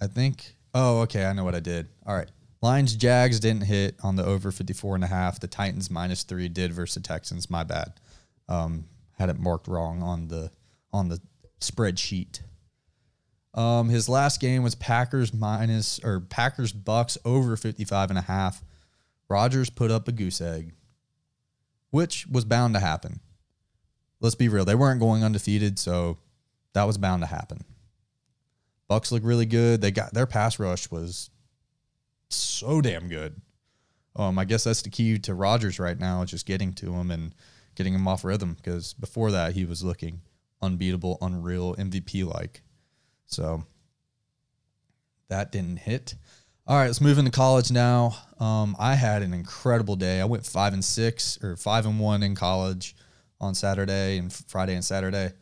[0.00, 0.54] I think.
[0.74, 1.26] Oh, okay.
[1.26, 1.88] I know what I did.
[2.06, 2.30] All right.
[2.62, 5.38] Lions Jags didn't hit on the over 54 and a half.
[5.38, 7.50] The Titans minus three did versus the Texans.
[7.50, 7.92] My bad.
[8.48, 8.86] Um,
[9.18, 10.50] had it marked wrong on the
[10.92, 11.20] on the
[11.60, 12.40] spreadsheet.
[13.54, 18.64] Um, his last game was Packers minus or Packers Bucks over 55 and a half.
[19.28, 20.72] Rodgers put up a goose egg,
[21.90, 23.20] which was bound to happen.
[24.20, 24.64] Let's be real.
[24.64, 26.18] They weren't going undefeated, so
[26.72, 27.64] that was bound to happen.
[28.88, 29.80] Bucks look really good.
[29.80, 31.30] They got their pass rush was
[32.28, 33.40] so damn good.
[34.14, 37.34] Um, I guess that's the key to Rodgers right now, just getting to him and
[37.74, 40.22] getting him off rhythm because before that he was looking
[40.62, 42.62] unbeatable, unreal, MVP like.
[43.26, 43.64] So
[45.28, 46.14] that didn't hit.
[46.66, 48.16] All right, let's move into college now.
[48.40, 50.20] Um, I had an incredible day.
[50.20, 52.96] I went five and six or five and one in college
[53.40, 55.32] on Saturday and Friday and Saturday.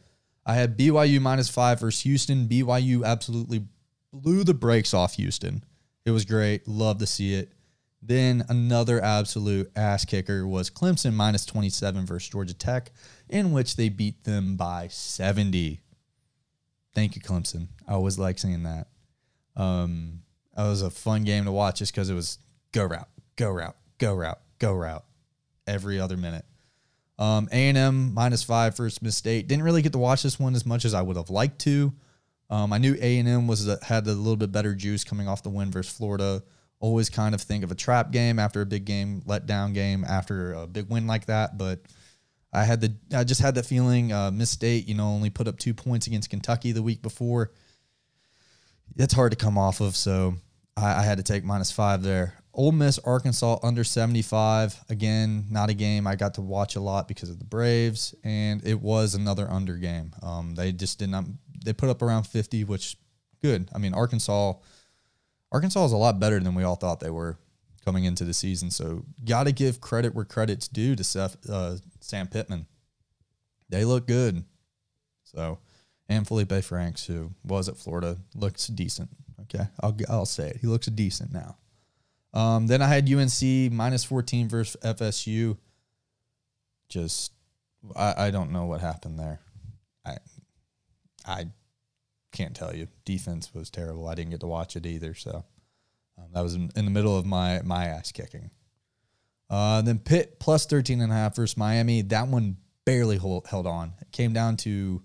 [0.47, 2.49] I had BYU minus five versus Houston.
[2.49, 3.65] BYU absolutely
[4.13, 5.65] blew the brakes off Houston.
[6.05, 6.69] It was great.
[6.69, 7.53] Love to see it.
[8.03, 12.93] Then another absolute ass kicker was Clemson minus 27 versus Georgia Tech,
[13.31, 15.81] in which they beat them by 70.
[16.95, 17.69] Thank you, Clemson.
[17.89, 18.89] I always like seeing that.
[19.57, 20.21] Um,
[20.57, 22.39] it was a fun game to watch just because it was
[22.73, 25.05] go route, go route, go route, go route
[25.67, 26.45] every other minute.
[27.19, 29.47] Um, A&M minus five for Miss State.
[29.47, 31.93] Didn't really get to watch this one as much as I would have liked to.
[32.51, 35.51] Um, I knew A&M was a, had a little bit better juice coming off the
[35.51, 36.43] win versus Florida
[36.85, 40.05] always kind of think of a trap game after a big game, let down game
[40.05, 41.57] after a big win like that.
[41.57, 41.81] But
[42.53, 44.13] I had the I just had that feeling.
[44.13, 47.53] Uh, Miss State, you know, only put up two points against Kentucky the week before.
[48.97, 50.35] It's hard to come off of, so
[50.77, 52.35] I, I had to take minus five there.
[52.55, 54.85] Ole Miss, Arkansas under 75.
[54.89, 58.65] Again, not a game I got to watch a lot because of the Braves, and
[58.67, 60.13] it was another under game.
[60.23, 61.25] Um, they just did not,
[61.65, 62.97] they put up around 50, which
[63.43, 63.69] good.
[63.75, 64.55] I mean, Arkansas
[65.55, 67.39] Arkansas is a lot better than we all thought they were
[67.85, 68.73] coming into the season.
[68.73, 72.67] So got to give credit where credit's due to Seth, uh, Sam Pittman.
[73.69, 74.45] They look good.
[75.23, 75.61] So,
[76.09, 79.11] and Felipe Franks, who was at Florida, looks decent.
[79.43, 80.59] Okay, I'll I'll say it.
[80.61, 81.57] He looks decent now.
[82.35, 85.57] Um, then I had UNC minus 14 versus FSU.
[86.89, 87.33] Just,
[87.97, 89.41] I, I don't know what happened there.
[90.05, 90.17] I,
[91.25, 91.47] I
[92.33, 92.89] can't tell you.
[93.05, 94.09] Defense was terrible.
[94.09, 95.15] I didn't get to watch it either.
[95.15, 95.45] So
[96.19, 98.51] um, that was in, in, the middle of my my ass kicking.
[99.49, 102.03] Uh, then Pitt plus 13 and a half versus Miami.
[102.03, 103.95] That one barely hold, held on.
[104.01, 105.03] It came down to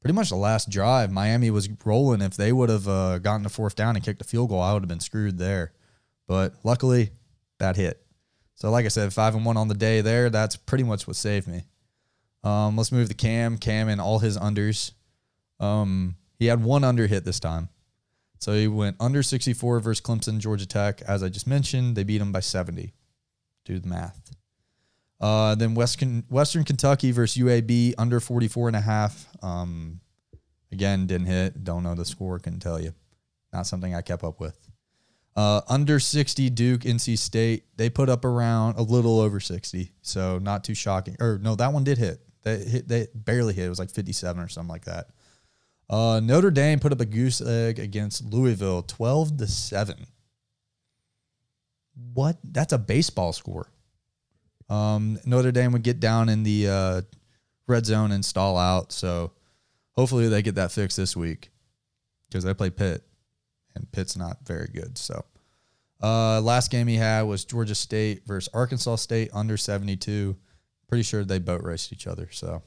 [0.00, 1.12] pretty much the last drive.
[1.12, 2.20] Miami was rolling.
[2.20, 4.72] If they would have uh, gotten a fourth down and kicked a field goal, I
[4.72, 5.72] would have been screwed there.
[6.26, 7.10] But luckily,
[7.58, 8.02] that hit.
[8.54, 10.30] So, like I said, five and one on the day there.
[10.30, 11.62] That's pretty much what saved me.
[12.42, 13.58] Um, let's move to Cam.
[13.58, 14.92] Cam and all his unders.
[15.60, 17.68] Um, he had one under hit this time.
[18.38, 21.02] So he went under 64 versus Clemson, Georgia Tech.
[21.02, 22.92] As I just mentioned, they beat him by 70.
[23.64, 24.30] Do the math.
[25.20, 29.26] Uh, then Western, Western Kentucky versus UAB under 44 and a half.
[29.42, 30.00] Um,
[30.70, 31.64] again, didn't hit.
[31.64, 32.38] Don't know the score.
[32.38, 32.92] Couldn't tell you.
[33.52, 34.65] Not something I kept up with.
[35.36, 37.64] Uh, under 60 Duke, NC State.
[37.76, 39.92] They put up around a little over 60.
[40.00, 41.16] So not too shocking.
[41.20, 42.20] Or no, that one did hit.
[42.42, 42.88] They hit.
[42.88, 43.66] They barely hit.
[43.66, 45.08] It was like 57 or something like that.
[45.88, 50.06] Uh, Notre Dame put up a goose egg against Louisville, twelve to seven.
[52.12, 52.38] What?
[52.42, 53.70] That's a baseball score.
[54.68, 57.02] Um, Notre Dame would get down in the uh,
[57.68, 58.90] red zone and stall out.
[58.90, 59.32] So
[59.92, 61.50] hopefully they get that fixed this week
[62.28, 63.02] because they play Pitt,
[63.76, 64.98] and Pitt's not very good.
[64.98, 65.24] So
[66.02, 70.36] uh, last game he had was Georgia State versus Arkansas State under seventy two.
[70.88, 72.28] Pretty sure they boat raced each other.
[72.32, 72.62] So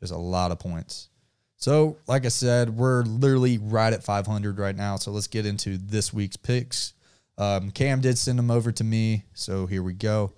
[0.00, 1.08] just a lot of points.
[1.56, 4.96] So, like I said, we're literally right at 500 right now.
[4.96, 6.92] So let's get into this week's picks.
[7.38, 10.32] Um, Cam did send them over to me, so here we go.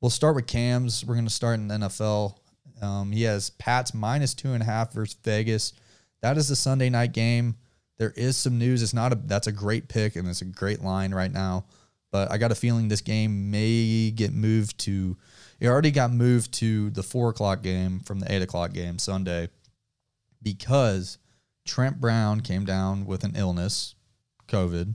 [0.00, 1.04] We'll start with Cam's.
[1.04, 2.36] We're going to start in the NFL.
[2.82, 5.72] Um, he has Pats minus two and a half versus Vegas.
[6.20, 7.54] That is the Sunday night game.
[7.98, 8.82] There is some news.
[8.82, 11.66] It's not a that's a great pick and it's a great line right now.
[12.10, 15.16] But I got a feeling this game may get moved to.
[15.60, 19.48] It already got moved to the four o'clock game from the eight o'clock game Sunday
[20.42, 21.18] because
[21.64, 23.94] Trent Brown came down with an illness,
[24.48, 24.94] COVID,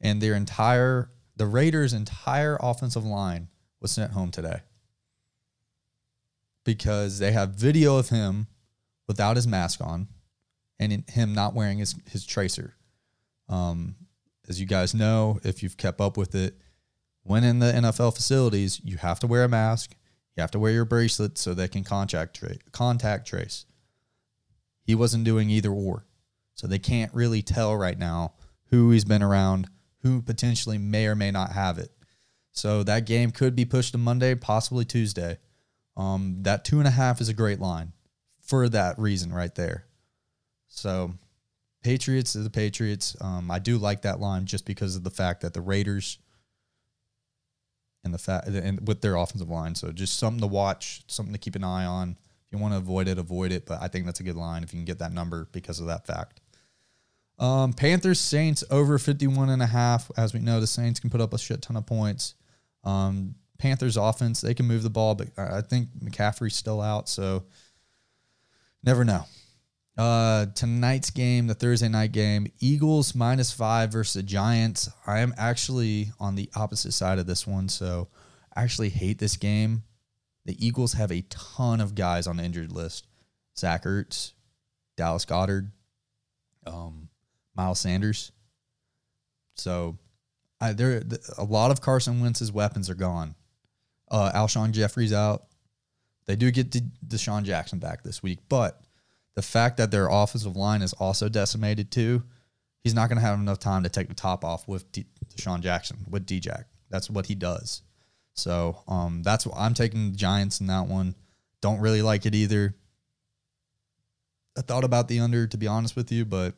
[0.00, 3.48] and their entire the Raiders' entire offensive line
[3.80, 4.60] was sent home today
[6.64, 8.46] because they have video of him
[9.08, 10.08] without his mask on
[10.80, 12.74] and him not wearing his his tracer.
[13.48, 13.94] Um,
[14.48, 16.56] as you guys know, if you've kept up with it,
[17.22, 19.94] when in the NFL facilities, you have to wear a mask.
[20.36, 23.66] You have to wear your bracelet so they can contact tra- contact trace.
[24.82, 26.06] He wasn't doing either or,
[26.54, 28.34] so they can't really tell right now
[28.70, 29.68] who he's been around,
[30.02, 31.92] who potentially may or may not have it.
[32.52, 35.38] So that game could be pushed to Monday, possibly Tuesday.
[35.96, 37.92] Um, that two and a half is a great line
[38.40, 39.84] for that reason right there.
[40.70, 41.12] So
[41.82, 43.16] Patriots are the Patriots.
[43.20, 46.18] Um, I do like that line just because of the fact that the Raiders
[48.02, 49.74] and the fact and with their offensive line.
[49.74, 52.10] So just something to watch, something to keep an eye on.
[52.12, 53.66] If you want to avoid it, avoid it.
[53.66, 55.86] But I think that's a good line if you can get that number because of
[55.86, 56.40] that fact.
[57.38, 60.10] Um, Panthers Saints over 51 and a half.
[60.16, 62.34] As we know, the Saints can put up a shit ton of points.
[62.84, 67.44] Um, Panthers offense, they can move the ball, but I think McCaffrey's still out, so
[68.82, 69.24] never know.
[69.98, 74.88] Uh, tonight's game, the Thursday night game, Eagles minus five versus the Giants.
[75.06, 78.08] I am actually on the opposite side of this one, so
[78.54, 79.82] I actually hate this game.
[80.46, 83.06] The Eagles have a ton of guys on the injured list:
[83.58, 84.32] Zach Ertz,
[84.96, 85.70] Dallas Goedert,
[86.66, 87.08] um,
[87.54, 88.32] Miles Sanders.
[89.56, 89.98] So,
[90.60, 91.02] I, there
[91.36, 93.34] a lot of Carson Wentz's weapons are gone.
[94.10, 95.44] Uh, Alshon Jeffery's out.
[96.26, 98.80] They do get De- DeSean Jackson back this week, but
[99.40, 102.22] the fact that their offensive line is also decimated too,
[102.84, 105.60] he's not going to have enough time to take the top off with De- DeSean
[105.62, 106.66] Jackson with D-Jack.
[106.90, 107.80] That's what he does.
[108.34, 111.14] So um, that's what I'm taking the Giants in that one.
[111.62, 112.76] Don't really like it either.
[114.58, 116.52] I thought about the under to be honest with you, but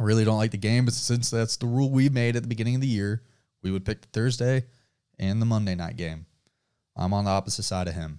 [0.00, 0.84] I really don't like the game.
[0.84, 3.22] But since that's the rule we made at the beginning of the year,
[3.62, 4.64] we would pick the Thursday
[5.16, 6.26] and the Monday night game.
[6.96, 8.18] I'm on the opposite side of him.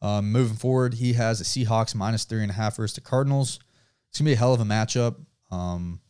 [0.00, 3.58] Um, moving forward, he has the Seahawks minus three and a half versus the Cardinals.
[4.08, 5.16] It's gonna be a hell of a matchup.
[5.50, 6.00] Um,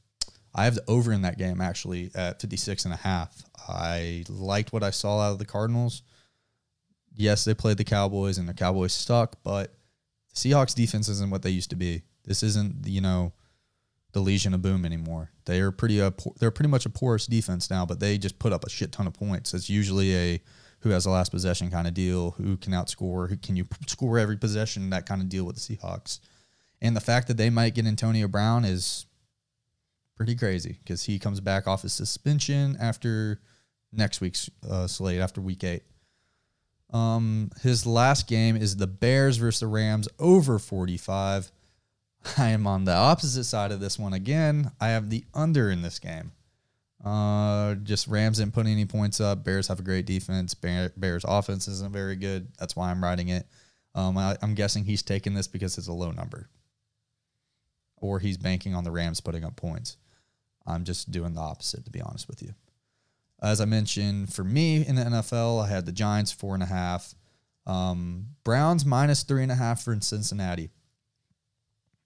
[0.55, 3.43] I have the over in that game actually at 56 and a half.
[3.69, 6.03] I liked what I saw out of the Cardinals.
[7.15, 9.75] Yes, they played the Cowboys and the Cowboys stuck, but
[10.31, 12.03] the Seahawks defense isn't what they used to be.
[12.25, 13.33] This isn't, you know,
[14.13, 15.31] the Legion of Boom anymore.
[15.45, 15.99] They are pretty
[16.39, 19.07] they're pretty much a porous defense now, but they just put up a shit ton
[19.07, 19.55] of points.
[19.55, 20.43] It's usually a
[20.81, 24.19] who has the last possession kind of deal, who can outscore, who can you score
[24.19, 26.21] every possession, that kind of deal with the Seahawks.
[26.81, 29.07] And the fact that they might get Antonio Brown is
[30.17, 33.41] pretty crazy because he comes back off his suspension after
[33.93, 35.83] next week's uh, slate, after week eight.
[36.93, 41.51] Um, his last game is the Bears versus the Rams over 45.
[42.39, 44.73] I am on the opposite side of this one again.
[44.81, 46.33] I have the under in this game.
[47.05, 49.45] Uh, just Rams didn't put any points up.
[49.45, 50.55] Bears have a great defense.
[50.55, 52.49] Bear, Bears offense isn't very good.
[52.59, 53.47] That's why I'm riding it.
[53.95, 56.49] Um, I, I'm guessing he's taking this because it's a low number,
[57.97, 59.97] or he's banking on the Rams putting up points.
[60.67, 62.55] I'm just doing the opposite, to be honest with you.
[63.41, 66.67] As I mentioned, for me in the NFL, I had the Giants four and a
[66.67, 67.15] half,
[67.67, 70.71] um, Browns minus three and a half for Cincinnati.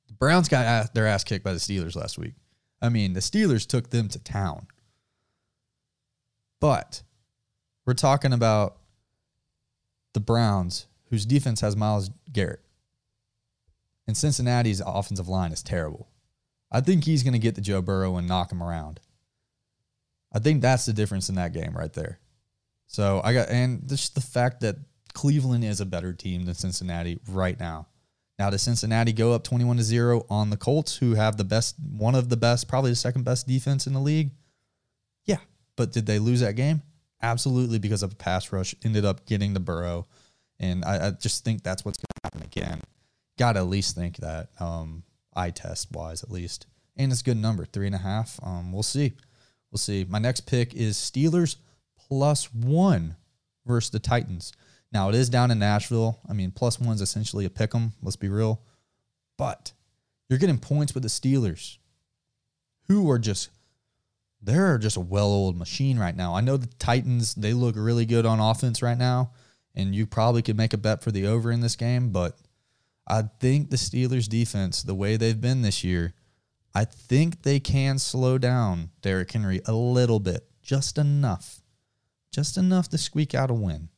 [0.08, 2.34] The Browns got their ass kicked by the Steelers last week.
[2.82, 4.66] I mean, the Steelers took them to town.
[6.62, 7.02] But
[7.84, 8.76] we're talking about
[10.14, 12.60] the Browns, whose defense has Myles Garrett.
[14.06, 16.08] And Cincinnati's offensive line is terrible.
[16.70, 19.00] I think he's going to get to Joe Burrow and knock him around.
[20.32, 22.20] I think that's the difference in that game right there.
[22.86, 24.76] So I got, and just the fact that
[25.14, 27.88] Cleveland is a better team than Cincinnati right now.
[28.38, 31.74] Now, does Cincinnati go up 21 to 0 on the Colts, who have the best,
[31.80, 34.30] one of the best, probably the second best defense in the league?
[35.76, 36.82] But did they lose that game?
[37.22, 40.06] Absolutely, because of a pass rush, ended up getting the Burrow.
[40.58, 42.80] And I, I just think that's what's going to happen again.
[43.38, 45.04] Got to at least think that, um,
[45.34, 46.66] eye test wise, at least.
[46.96, 48.38] And it's a good number, three and a half.
[48.42, 49.14] Um, we'll see.
[49.70, 50.04] We'll see.
[50.08, 51.56] My next pick is Steelers
[51.96, 53.16] plus one
[53.64, 54.52] versus the Titans.
[54.92, 56.20] Now it is down in Nashville.
[56.28, 57.94] I mean, plus one's essentially a pick 'em.
[58.02, 58.60] Let's be real.
[59.38, 59.72] But
[60.28, 61.78] you're getting points with the Steelers,
[62.88, 63.48] who are just
[64.42, 66.34] they're just a well-oiled machine right now.
[66.34, 69.30] I know the Titans, they look really good on offense right now,
[69.74, 72.36] and you probably could make a bet for the over in this game, but
[73.06, 76.14] I think the Steelers defense, the way they've been this year,
[76.74, 81.60] I think they can slow down Derrick Henry a little bit, just enough.
[82.32, 83.90] Just enough to squeak out a win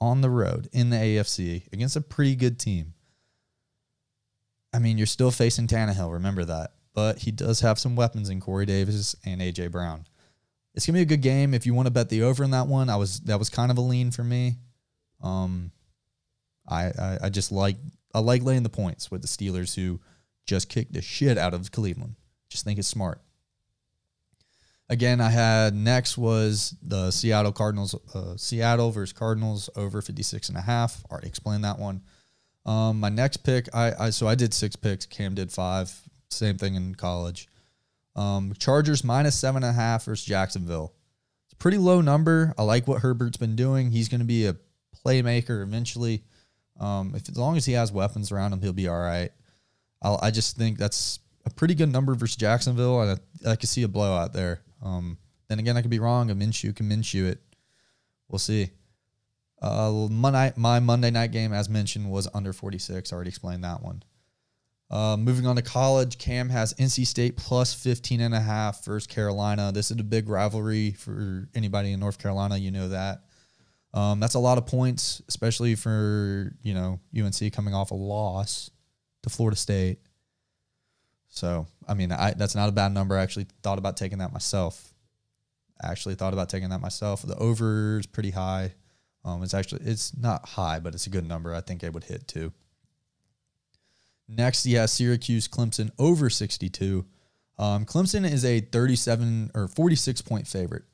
[0.00, 2.94] on the road in the AFC against a pretty good team.
[4.72, 8.40] I mean, you're still facing Tannehill, remember that but he does have some weapons in
[8.40, 10.06] Corey Davis and AJ Brown.
[10.74, 11.52] it's gonna be a good game.
[11.52, 13.70] If you want to bet the over in that one, I was that was kind
[13.70, 14.56] of a lean for me.
[15.22, 15.70] Um,
[16.66, 17.76] I, I I just like
[18.14, 20.00] I like laying the points with the Steelers who
[20.46, 22.16] just kicked the shit out of Cleveland.
[22.48, 23.20] Just think it's smart.
[24.88, 30.56] Again, I had next was the Seattle Cardinals, uh, Seattle versus Cardinals over 56 and
[30.56, 31.04] a half.
[31.10, 32.02] Already explained that one.
[32.64, 35.04] Um, my next pick, I, I so I did six picks.
[35.04, 35.92] Cam did five.
[36.36, 37.48] Same thing in college.
[38.14, 40.94] Um, Chargers minus seven and a half versus Jacksonville.
[41.46, 42.54] It's a pretty low number.
[42.56, 43.90] I like what Herbert's been doing.
[43.90, 44.56] He's going to be a
[45.04, 46.24] playmaker eventually.
[46.80, 49.30] Um, if as long as he has weapons around him, he'll be all right.
[50.02, 53.68] I'll, I just think that's a pretty good number versus Jacksonville, and I, I could
[53.68, 54.60] see a blowout there.
[54.82, 55.18] Um,
[55.48, 56.30] then again, I could be wrong.
[56.30, 57.40] A Minshew can Minshew it.
[58.28, 58.70] We'll see.
[59.62, 63.10] Uh, Monday, my Monday night game, as mentioned, was under 46.
[63.10, 64.02] I already explained that one.
[64.88, 69.06] Uh, moving on to college, Cam has NC State plus 15 and a half versus
[69.06, 69.72] Carolina.
[69.72, 72.56] This is a big rivalry for anybody in North Carolina.
[72.56, 73.22] You know that.
[73.92, 78.70] Um, that's a lot of points, especially for, you know, UNC coming off a loss
[79.22, 79.98] to Florida State.
[81.28, 83.16] So, I mean, I, that's not a bad number.
[83.16, 84.94] I actually thought about taking that myself.
[85.82, 87.22] I actually thought about taking that myself.
[87.22, 88.74] The over is pretty high.
[89.24, 91.54] Um, it's actually it's not high, but it's a good number.
[91.54, 92.52] I think it would hit too.
[94.28, 97.04] Next, yeah, Syracuse Clemson over 62.
[97.58, 100.84] Um, Clemson is a 37 or 46 point favorite.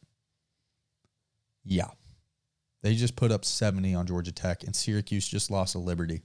[1.65, 1.89] Yeah.
[2.83, 6.23] They just put up 70 on Georgia Tech, and Syracuse just lost a Liberty.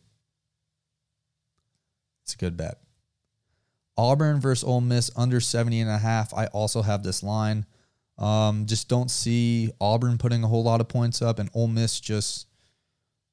[2.23, 2.79] It's a good bet.
[3.95, 6.33] Auburn versus Ole Miss under 70 and a half.
[6.33, 7.65] I also have this line.
[8.17, 11.99] Um, just don't see Auburn putting a whole lot of points up, and Ole Miss
[11.99, 12.47] just,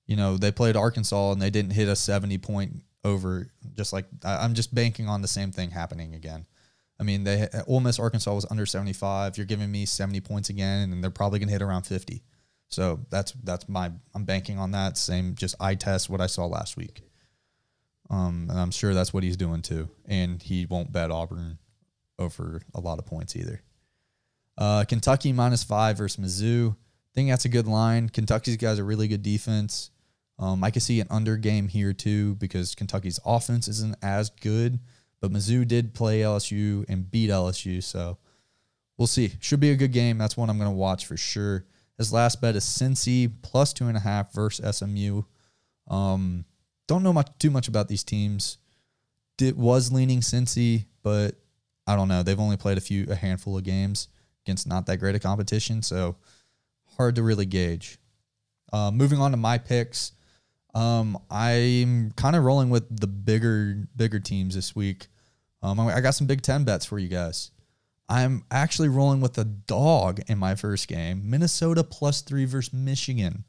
[0.07, 3.51] you know, they played Arkansas and they didn't hit a 70 point over.
[3.77, 6.47] Just like I'm just banking on the same thing happening again.
[6.99, 9.37] I mean, they Ole Miss Arkansas was under 75.
[9.37, 12.23] You're giving me 70 points again, and they're probably gonna hit around 50.
[12.69, 14.97] So that's that's my I'm banking on that.
[14.97, 17.03] Same, just eye test what I saw last week.
[18.11, 19.89] Um, and I'm sure that's what he's doing too.
[20.07, 21.59] And he won't bet Auburn
[22.19, 23.63] over a lot of points either.
[24.57, 26.73] Uh, Kentucky minus five versus Mizzou.
[26.73, 28.09] I think that's a good line.
[28.09, 29.91] Kentucky's guys a really good defense.
[30.39, 34.81] Um, I could see an under game here too because Kentucky's offense isn't as good,
[35.21, 38.19] but Mizzou did play LSU and beat LSU, so
[38.99, 39.33] we'll see.
[39.41, 40.19] Should be a good game.
[40.19, 41.65] That's one I'm going to watch for sure.
[41.99, 45.23] His last bet is Cincy plus two and a half versus SMU.
[45.89, 46.45] Um,
[46.89, 48.59] don't know much too much about these teams.
[49.41, 51.37] It was leaning Cincy, but
[51.87, 52.23] I don't know.
[52.23, 54.09] They've only played a few, a handful of games
[54.45, 56.17] against not that great a competition, so
[56.97, 57.99] hard to really gauge.
[58.73, 60.13] Uh, moving on to my picks,
[60.75, 65.07] um, I'm kind of rolling with the bigger, bigger teams this week.
[65.63, 67.51] Um, I got some Big Ten bets for you guys.
[68.09, 73.45] I'm actually rolling with a dog in my first game, Minnesota plus three versus Michigan.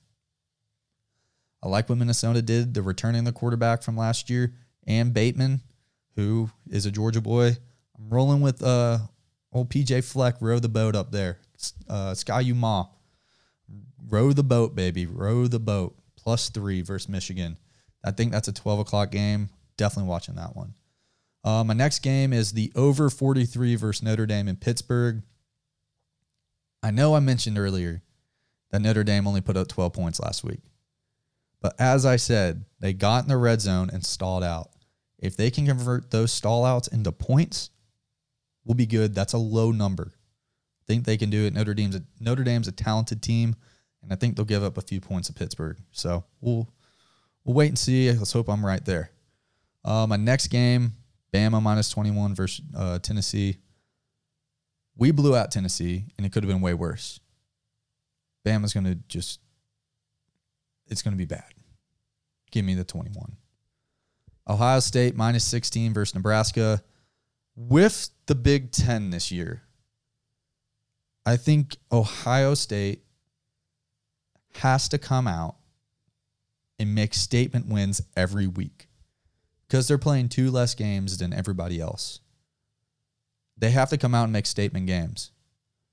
[1.61, 2.73] I like what Minnesota did.
[2.73, 4.53] They're returning the quarterback from last year
[4.87, 5.61] and Bateman,
[6.15, 7.57] who is a Georgia boy.
[7.97, 8.99] I'm rolling with uh
[9.51, 11.39] old PJ Fleck, row the boat up there.
[11.89, 12.85] Uh, Ski-U-Mah.
[14.09, 15.05] Row the boat, baby.
[15.05, 15.97] Row the boat.
[16.25, 17.57] Plus three versus Michigan.
[18.03, 19.49] I think that's a 12 o'clock game.
[19.77, 20.73] Definitely watching that one.
[21.43, 25.21] Uh, my next game is the over 43 versus Notre Dame in Pittsburgh.
[26.81, 28.01] I know I mentioned earlier
[28.71, 30.61] that Notre Dame only put up 12 points last week.
[31.61, 34.69] But as I said, they got in the red zone and stalled out.
[35.17, 37.69] If they can convert those stall outs into points,
[38.65, 39.15] we'll be good.
[39.15, 40.11] That's a low number.
[40.13, 41.53] I think they can do it.
[41.53, 43.55] Notre Dame's a, Notre Dame's a talented team,
[44.05, 45.77] and I think they'll give up a few points to Pittsburgh.
[45.91, 46.69] So we'll
[47.43, 48.11] we'll wait and see.
[48.11, 49.11] Let's hope I'm right there.
[49.83, 50.93] Uh, my next game,
[51.33, 53.57] Bama minus 21 versus uh, Tennessee.
[54.95, 57.19] We blew out Tennessee, and it could have been way worse.
[58.45, 59.41] Bama's going to just,
[60.87, 61.43] it's going to be bad.
[62.51, 63.35] Give me the 21.
[64.47, 66.81] Ohio State minus 16 versus Nebraska.
[67.55, 69.63] With the Big Ten this year,
[71.25, 73.04] I think Ohio State
[74.57, 75.55] has to come out
[76.79, 78.87] and make statement wins every week
[79.67, 82.19] because they're playing two less games than everybody else.
[83.57, 85.31] They have to come out and make statement games.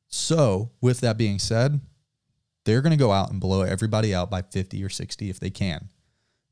[0.08, 1.80] So, with that being said,
[2.64, 5.50] they're going to go out and blow everybody out by 50 or 60 if they
[5.50, 5.88] can.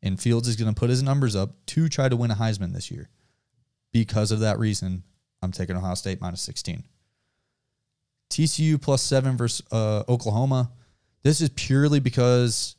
[0.03, 2.73] And Fields is going to put his numbers up to try to win a Heisman
[2.73, 3.11] this year.
[3.93, 5.03] Because of that reason,
[5.43, 6.85] I'm taking Ohio State minus 16.
[8.31, 10.71] TCU plus seven versus uh, Oklahoma.
[11.23, 12.77] This is purely because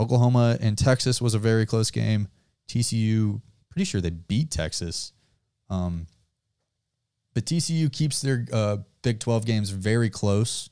[0.00, 2.28] Oklahoma and Texas was a very close game.
[2.68, 5.12] TCU pretty sure they beat Texas.
[5.68, 6.06] Um,
[7.34, 10.68] but TCU keeps their uh, Big 12 games very close.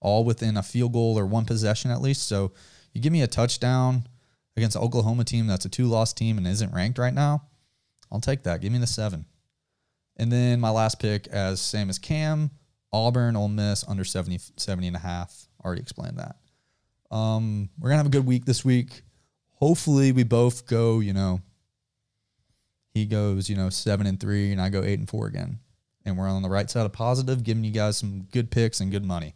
[0.00, 2.26] all within a field goal or one possession at least.
[2.26, 2.52] So
[2.92, 4.06] you give me a touchdown
[4.56, 7.42] against an Oklahoma team that's a two loss team and isn't ranked right now,
[8.10, 8.60] I'll take that.
[8.60, 9.26] Give me the seven.
[10.16, 12.50] And then my last pick, as same as Cam,
[12.92, 15.48] Auburn, Ole Miss, under 70, 70 and a half.
[15.64, 16.36] Already explained that.
[17.10, 19.02] Um, we're going to have a good week this week.
[19.54, 21.40] Hopefully, we both go, you know,
[22.94, 25.58] he goes, you know, seven and three, and I go eight and four again.
[26.04, 28.90] And we're on the right side of positive, giving you guys some good picks and
[28.90, 29.34] good money.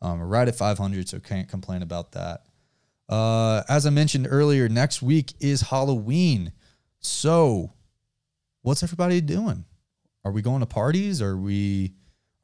[0.00, 2.44] Um, we're right at 500, so can't complain about that.
[3.08, 6.52] Uh, as I mentioned earlier, next week is Halloween.
[7.00, 7.72] So,
[8.62, 9.64] what's everybody doing?
[10.24, 11.22] Are we going to parties?
[11.22, 11.94] Are we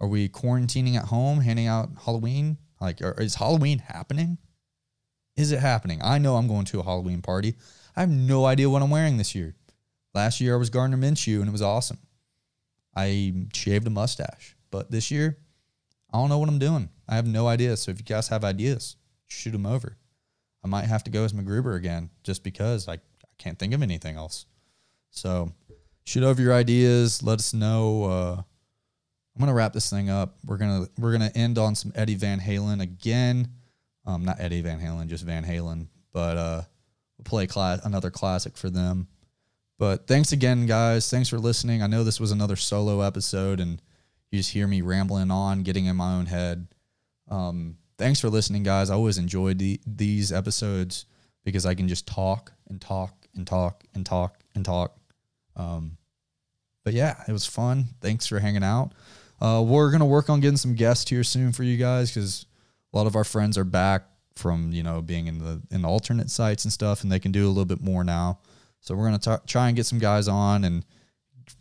[0.00, 2.58] are we quarantining at home, handing out Halloween?
[2.80, 4.38] Like, are, is Halloween happening?
[5.36, 6.00] Is it happening?
[6.02, 7.54] I know I'm going to a Halloween party.
[7.96, 9.54] I have no idea what I'm wearing this year.
[10.14, 11.98] Last year I was Gardner Minshew and it was awesome.
[12.96, 15.38] I shaved a mustache, but this year
[16.12, 16.88] I don't know what I'm doing.
[17.08, 17.76] I have no idea.
[17.76, 19.96] So if you guys have ideas, shoot them over.
[20.62, 22.98] I might have to go as MacGruber again just because I, I
[23.38, 24.46] can't think of anything else.
[25.10, 25.52] So
[26.04, 27.22] shoot over your ideas.
[27.22, 28.04] Let us know.
[28.04, 28.42] Uh,
[29.34, 30.36] I'm gonna wrap this thing up.
[30.46, 33.48] We're gonna we're gonna end on some Eddie Van Halen again.
[34.06, 35.88] Um, not Eddie Van Halen, just Van Halen.
[36.12, 36.62] But uh,
[37.24, 39.08] play class another classic for them.
[39.78, 41.10] But thanks again, guys.
[41.10, 41.82] Thanks for listening.
[41.82, 43.82] I know this was another solo episode, and
[44.30, 46.68] you just hear me rambling on, getting in my own head.
[47.28, 48.90] Um, thanks for listening, guys.
[48.90, 51.06] I always enjoyed the, these episodes
[51.44, 54.96] because I can just talk and talk and talk and talk and talk.
[55.56, 55.96] Um,
[56.84, 57.86] but yeah, it was fun.
[58.00, 58.92] Thanks for hanging out.
[59.40, 62.46] Uh, we're gonna work on getting some guests here soon for you guys because
[62.94, 64.04] a lot of our friends are back
[64.36, 67.32] from you know being in the in the alternate sites and stuff, and they can
[67.32, 68.38] do a little bit more now.
[68.80, 70.84] So we're gonna try and get some guys on and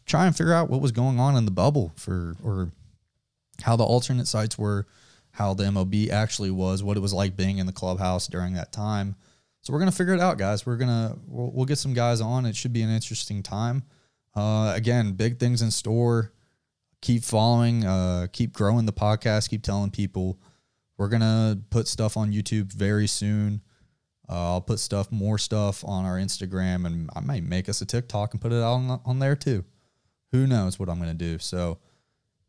[0.06, 2.72] try and figure out what was going on in the bubble for or
[3.62, 4.88] how the alternate sites were,
[5.32, 8.72] how the MLB actually was, what it was like being in the clubhouse during that
[8.72, 9.16] time.
[9.62, 10.66] So we're gonna figure it out, guys.
[10.66, 12.46] We're gonna we'll, we'll get some guys on.
[12.46, 13.84] It should be an interesting time.
[14.36, 16.32] Uh, again, big things in store.
[17.02, 17.86] Keep following.
[17.86, 19.50] Uh, keep growing the podcast.
[19.50, 20.40] Keep telling people.
[20.98, 23.62] We're gonna put stuff on YouTube very soon.
[24.30, 27.86] Uh, I'll put stuff, more stuff on our Instagram, and I might make us a
[27.86, 29.66] TikTok and put it on on there too.
[30.32, 31.40] Who knows what I'm gonna do?
[31.40, 31.80] So,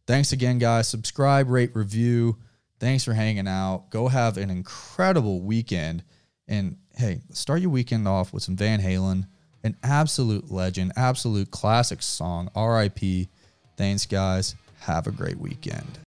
[0.06, 0.88] thanks again, guys.
[0.88, 2.38] Subscribe, rate, review.
[2.80, 3.90] Thanks for hanging out.
[3.90, 6.04] Go have an incredible weekend.
[6.46, 9.26] And hey, start your weekend off with some Van Halen,
[9.62, 12.50] an absolute legend, absolute classic song.
[12.54, 13.28] R.I.P.
[13.76, 14.54] Thanks, guys.
[14.80, 15.98] Have a great weekend.